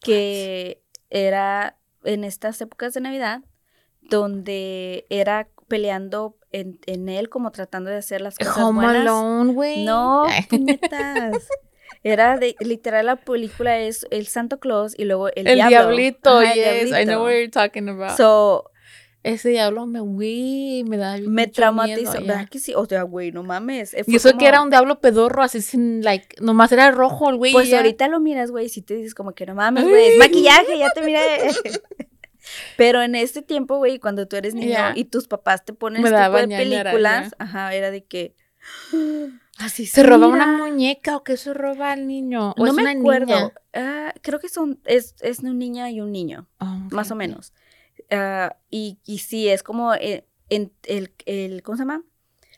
que 0.00 0.82
era 1.10 1.78
en 2.04 2.24
estas 2.24 2.60
épocas 2.60 2.94
de 2.94 3.00
Navidad, 3.00 3.42
donde 4.00 5.06
era 5.10 5.48
peleando 5.68 6.36
en, 6.50 6.78
en 6.86 7.08
él, 7.08 7.28
como 7.28 7.50
tratando 7.52 7.90
de 7.90 7.96
hacer 7.96 8.20
las 8.20 8.36
cosas 8.36 8.56
Home 8.58 8.84
buenas. 8.84 9.02
Alone, 9.02 9.52
güey. 9.54 9.84
No, 9.84 10.26
puñetas. 10.50 11.48
Era 12.02 12.36
de, 12.36 12.56
literal, 12.60 13.06
la 13.06 13.16
película 13.16 13.78
es 13.78 14.06
el 14.10 14.26
Santo 14.26 14.58
Claus 14.58 14.98
y 14.98 15.04
luego 15.04 15.28
el, 15.28 15.46
El 15.46 15.54
diablo. 15.56 15.68
diablito, 15.68 16.38
Ajá, 16.38 16.52
el 16.54 16.88
yes. 16.88 16.98
I 17.00 17.04
know 17.04 17.22
what 17.22 17.30
you're 17.32 17.48
talking 17.48 17.88
about. 17.88 18.16
So, 18.16 18.70
Ese 19.24 19.50
diablo 19.50 19.86
me, 19.86 20.00
güey, 20.00 20.82
me 20.84 20.96
da 20.96 21.16
me 21.18 21.46
traumatizó. 21.46 22.12
¿Verdad 22.20 22.48
que 22.48 22.58
sí? 22.58 22.72
O 22.74 22.84
sea, 22.86 23.02
güey, 23.04 23.30
no 23.30 23.44
mames. 23.44 23.94
eh, 23.94 24.02
Y 24.06 24.16
eso 24.16 24.36
que 24.36 24.46
era 24.46 24.60
un 24.62 24.70
diablo 24.70 25.00
pedorro, 25.00 25.42
así 25.44 25.62
sin, 25.62 26.02
like, 26.02 26.36
nomás 26.40 26.72
era 26.72 26.90
rojo 26.90 27.30
el 27.30 27.36
güey. 27.36 27.52
Pues 27.52 27.68
ya. 27.68 27.76
ahorita 27.76 28.08
lo 28.08 28.18
miras, 28.18 28.50
güey, 28.50 28.68
si 28.68 28.82
te 28.82 28.94
dices 28.96 29.14
como 29.14 29.32
que 29.32 29.46
no 29.46 29.54
mames, 29.54 29.84
güey, 29.84 30.08
es 30.08 30.18
maquillaje, 30.18 30.76
ya 30.78 30.90
te 30.90 31.02
miré. 31.02 31.20
Pero 32.76 33.00
en 33.02 33.14
este 33.14 33.42
tiempo, 33.42 33.76
güey, 33.78 34.00
cuando 34.00 34.26
tú 34.26 34.34
eres 34.36 34.54
niño 34.54 34.76
y 34.96 35.04
tus 35.04 35.28
papás 35.28 35.64
te 35.64 35.72
ponen 35.72 36.02
Me 36.02 36.08
este 36.08 36.20
tipo 36.24 36.36
de 36.38 36.48
películas, 36.48 37.30
ya. 37.30 37.36
ajá, 37.38 37.74
era 37.74 37.90
de 37.92 38.04
que, 38.04 38.34
Así 39.58 39.86
¿Se 39.86 40.02
roba 40.02 40.26
una 40.28 40.46
mira. 40.46 40.58
muñeca 40.66 41.16
o 41.16 41.22
qué 41.24 41.36
se 41.36 41.52
roba 41.54 41.92
el 41.94 42.06
niño? 42.08 42.50
¿O 42.52 42.64
No 42.64 42.66
es 42.66 42.72
me 42.74 42.82
una 42.82 42.90
acuerdo. 42.92 43.26
niña? 43.26 43.52
Ah, 43.74 44.12
creo 44.22 44.40
que 44.40 44.48
son, 44.48 44.80
es, 44.84 45.14
es 45.20 45.40
una 45.40 45.52
niña 45.52 45.90
y 45.90 46.00
un 46.00 46.10
niño, 46.10 46.48
Oh, 46.58 46.82
ok, 46.86 46.92
más 46.92 47.10
o 47.10 47.14
menos. 47.14 47.52
Ah, 48.12 48.56
y, 48.70 48.98
y 49.06 49.18
sí, 49.18 49.48
es 49.48 49.62
como 49.62 49.94
eh, 49.94 50.26
en, 50.50 50.70
el, 50.84 51.12
el, 51.26 51.62
¿cómo 51.62 51.76
se 51.76 51.82
llama? 51.82 52.02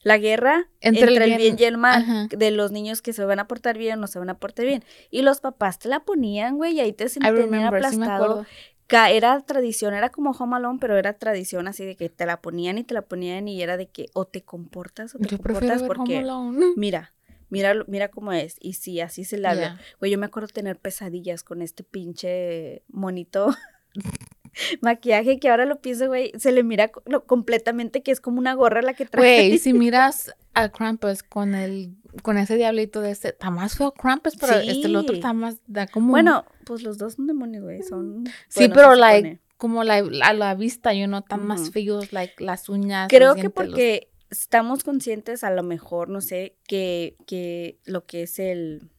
La 0.02 0.18
guerra 0.18 0.68
Entre 0.80 1.02
entre, 1.02 1.16
el 1.24 1.24
bien- 1.30 1.38
bien 1.38 1.56
y 1.58 1.64
el 1.64 1.78
mal, 1.78 2.02
ajá. 2.02 2.26
de 2.28 2.50
los 2.50 2.72
niños 2.72 3.00
que 3.00 3.12
se 3.14 3.24
van 3.24 3.38
a 3.38 3.46
portar 3.46 3.78
bien 3.78 3.98
o 3.98 4.00
no 4.02 4.06
se 4.06 4.18
van 4.18 4.28
a 4.28 4.38
portar 4.38 4.66
bien. 4.66 4.84
Y 5.10 5.22
los 5.22 5.40
papás 5.40 5.78
te 5.78 5.88
la 5.88 6.00
ponían, 6.04 6.56
güey, 6.58 6.74
y 6.74 6.80
ahí 6.80 6.92
te 6.92 7.08
sí 7.08 7.20
me 7.20 7.64
aplastado. 7.64 8.44
era 8.90 9.40
tradición, 9.46 9.94
era 9.94 10.10
como 10.10 10.32
Home 10.32 10.56
Alone, 10.56 10.78
pero 10.80 10.98
era 10.98 11.14
tradición 11.14 11.68
así 11.68 11.86
de 11.86 11.96
que 11.96 12.10
te 12.10 12.26
la 12.26 12.42
ponían 12.42 12.76
y 12.76 12.84
te 12.84 12.92
la 12.92 13.02
ponían 13.02 13.48
y 13.48 13.62
era 13.62 13.76
de 13.78 13.88
que 13.88 14.06
o 14.12 14.26
te 14.26 14.42
comportas 14.42 15.14
o 15.14 15.18
te 15.18 15.28
Yo 15.28 15.38
comportas 15.38 15.62
ver 15.62 15.78
Home 15.78 15.86
porque 15.86 16.18
Alone. 16.18 16.66
mira, 16.76 17.14
mira, 17.48 17.72
mira 17.86 18.08
cómo 18.10 18.32
es. 18.32 18.56
Y 18.60 18.74
sí, 18.74 19.00
así 19.00 19.24
se 19.24 19.38
la 19.38 19.54
ve. 19.54 19.60
Yeah. 19.60 19.80
Güey, 20.00 20.12
yo 20.12 20.18
me 20.18 20.26
acuerdo 20.26 20.48
tener 20.48 20.78
pesadillas 20.78 21.42
con 21.44 21.62
este 21.62 21.82
pinche 21.82 22.82
monito 22.88 23.54
maquillaje 24.80 25.38
que 25.38 25.48
ahora 25.48 25.64
lo 25.66 25.80
pienso, 25.80 26.06
güey, 26.06 26.32
se 26.38 26.52
le 26.52 26.62
mira 26.62 26.90
lo- 27.06 27.24
completamente 27.26 28.02
que 28.02 28.10
es 28.12 28.20
como 28.20 28.38
una 28.38 28.54
gorra 28.54 28.82
la 28.82 28.94
que 28.94 29.06
trae. 29.06 29.22
Güey, 29.48 29.58
si 29.58 29.72
miras 29.74 30.34
a 30.54 30.68
Krampus 30.68 31.22
con 31.22 31.54
el 31.54 31.94
con 32.22 32.38
ese 32.38 32.56
diablito 32.56 33.00
de 33.00 33.10
este, 33.10 33.28
está 33.28 33.50
más 33.50 33.76
feo 33.76 33.92
Krampus, 33.92 34.36
pero 34.36 34.54
este 34.54 34.86
el 34.86 34.94
otro 34.96 35.14
Sí. 35.14 35.18
está 35.18 35.32
más 35.32 35.56
da 35.66 35.86
como 35.88 36.12
Bueno, 36.12 36.44
pues 36.64 36.82
los 36.82 36.96
dos 36.98 37.14
son 37.14 37.26
demonios, 37.26 37.64
güey, 37.64 37.82
son 37.82 38.24
sí, 38.48 38.60
bueno, 38.60 38.74
pero 38.74 38.94
like 38.94 39.40
como 39.56 39.82
la, 39.82 39.96
a 40.22 40.32
la 40.32 40.54
vista, 40.54 40.92
yo 40.94 41.06
no 41.08 41.22
tan 41.22 41.46
más 41.46 41.70
feos 41.70 42.12
like 42.12 42.34
las 42.44 42.68
uñas. 42.68 43.08
Creo 43.08 43.34
que 43.34 43.44
los- 43.44 43.52
porque 43.52 44.10
estamos 44.30 44.84
conscientes 44.84 45.42
a 45.44 45.50
lo 45.50 45.62
mejor, 45.62 46.08
no 46.08 46.20
sé, 46.20 46.56
que, 46.68 47.16
que 47.26 47.78
lo 47.84 48.04
que 48.04 48.22
es 48.24 48.38
el 48.38 48.90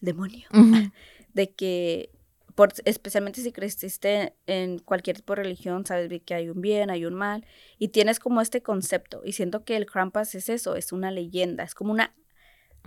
demonio, 0.00 0.46
de 1.34 1.50
que 1.50 2.10
por, 2.60 2.74
especialmente 2.84 3.40
si 3.40 3.52
creciste 3.52 4.34
en 4.46 4.80
cualquier 4.80 5.16
tipo 5.16 5.34
de 5.34 5.44
religión, 5.44 5.86
sabes 5.86 6.10
que 6.26 6.34
hay 6.34 6.50
un 6.50 6.60
bien, 6.60 6.90
hay 6.90 7.06
un 7.06 7.14
mal, 7.14 7.46
y 7.78 7.88
tienes 7.88 8.20
como 8.20 8.42
este 8.42 8.62
concepto, 8.62 9.22
y 9.24 9.32
siento 9.32 9.64
que 9.64 9.76
el 9.78 9.86
Krampus 9.86 10.34
es 10.34 10.50
eso, 10.50 10.76
es 10.76 10.92
una 10.92 11.10
leyenda, 11.10 11.64
es 11.64 11.74
como 11.74 11.90
una 11.92 12.14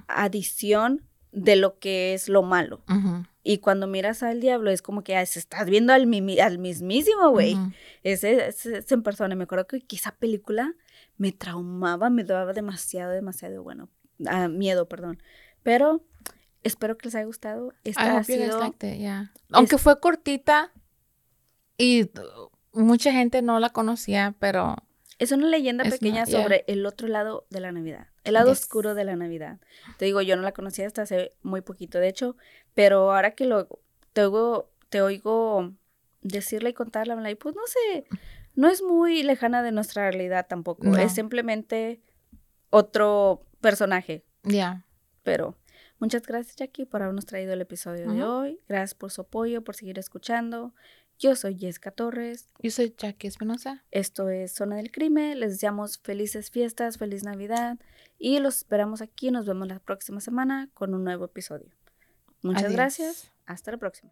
adición 0.08 1.02
de 1.32 1.56
lo 1.56 1.80
que 1.80 2.14
es 2.14 2.30
lo 2.30 2.44
malo. 2.44 2.84
Ujú, 2.88 3.26
Y 3.42 3.58
cuando 3.58 3.88
miras 3.88 4.22
al 4.22 4.42
diablo 4.42 4.70
es 4.70 4.84
como 4.84 5.04
que 5.04 5.26
se 5.26 5.40
estás 5.40 5.68
viendo 5.68 5.92
al, 5.92 6.06
mimi- 6.06 6.40
al 6.40 6.60
mismísimo, 6.60 7.32
güey. 7.32 7.56
ujú. 7.56 7.72
Ese, 8.04 8.46
ese 8.50 8.78
es 8.78 8.92
en 8.92 9.02
persona. 9.02 9.34
Me 9.36 9.46
acuerdo 9.46 9.66
que, 9.66 9.82
que 9.82 9.96
esa 9.96 10.12
película 10.16 10.76
me 11.18 11.32
traumaba, 11.32 12.12
me 12.12 12.24
daba 12.24 12.54
demasiado, 12.54 13.12
demasiado, 13.12 13.64
bueno, 13.64 13.90
ah, 14.28 14.48
miedo, 14.50 14.88
perdón. 14.88 15.22
Pero 15.64 16.04
espero 16.64 16.98
que 16.98 17.08
les 17.08 17.16
haya 17.16 17.26
gustado. 17.26 17.74
Esta 17.84 18.18
ha 18.18 18.24
sido... 18.24 18.60
yeah. 18.82 19.32
Aunque 19.52 19.78
fue 19.78 20.00
cortita 20.00 20.72
y 21.78 22.04
uh, 22.04 22.50
mucha 22.74 23.12
gente 23.12 23.42
no 23.42 23.60
la 23.60 23.70
conocía, 23.70 24.36
pero 24.40 24.76
Es 25.20 25.32
una 25.32 25.48
leyenda 25.48 25.84
Es 25.84 25.92
pequeña 25.94 26.24
una- 26.24 26.26
yeah. 26.26 26.42
sobre 26.42 26.64
el 26.68 26.86
otro 26.86 27.08
lado 27.08 27.46
de 27.50 27.60
la 27.60 27.72
Navidad. 27.72 28.08
El 28.24 28.34
lado 28.36 28.50
Yes. 28.52 28.60
oscuro 28.62 28.94
de 28.96 29.04
la 29.04 29.16
Navidad. 29.16 29.60
Te 29.98 30.06
digo, 30.06 30.22
yo 30.22 30.36
no 30.36 30.42
la 30.44 30.54
conocía 30.54 30.88
hasta 30.88 31.02
hace 31.04 31.32
muy 31.42 31.62
poquito, 31.62 32.00
de 32.00 32.08
hecho. 32.08 32.38
Pero 32.74 33.12
ahora 33.14 33.32
que 33.32 33.46
lo 33.46 33.68
te 34.14 34.22
oigo, 34.24 34.70
te 34.90 35.02
oigo 35.02 35.74
decirla 36.22 36.70
y 36.70 36.74
contarla, 36.74 37.16
like, 37.16 37.36
pues 37.36 37.54
no 37.56 37.62
sé, 37.68 38.06
no 38.56 38.70
es 38.70 38.82
muy 38.82 39.24
lejana 39.24 39.62
de 39.64 39.72
nuestra 39.74 40.10
realidad 40.10 40.46
tampoco. 40.48 40.84
No. 40.86 40.98
Es 40.98 41.14
simplemente 41.14 42.02
otro 42.70 43.46
personaje. 43.62 44.24
ya. 44.44 44.86
Pero 45.24 45.56
muchas 46.00 46.24
gracias, 46.24 46.56
Jackie, 46.56 46.86
por 46.86 47.02
habernos 47.02 47.26
traído 47.26 47.54
el 47.54 47.62
episodio 47.62 48.12
de 48.12 48.24
hoy. 48.24 48.60
Gracias 48.68 48.94
por 48.96 49.12
su 49.12 49.22
apoyo, 49.22 49.64
por 49.64 49.76
seguir 49.76 50.00
escuchando. 50.00 50.74
Yo 51.20 51.36
soy 51.36 51.58
Jessica 51.58 51.92
Torres. 51.92 52.50
Yo 52.60 52.72
soy 52.72 52.94
Jackie 52.98 53.28
Espinosa. 53.28 53.84
Esto 53.92 54.30
es 54.30 54.54
Zona 54.54 54.78
del 54.78 54.92
Crimen. 54.92 55.40
Les 55.40 55.52
deseamos 55.52 56.00
felices 56.00 56.52
fiestas, 56.52 56.98
feliz 56.98 57.24
Navidad 57.24 57.78
y 58.18 58.40
los 58.40 58.58
esperamos 58.58 59.02
aquí. 59.02 59.32
Nos 59.32 59.46
vemos 59.46 59.68
la 59.68 59.80
próxima 59.80 60.20
semana 60.20 60.70
con 60.74 60.94
un 60.94 61.04
nuevo 61.04 61.26
episodio. 61.26 61.72
Muchas 62.42 62.64
Adiós. 62.64 62.74
gracias. 62.76 63.32
Hasta 63.46 63.72
la 63.72 63.78
próxima. 63.78 64.12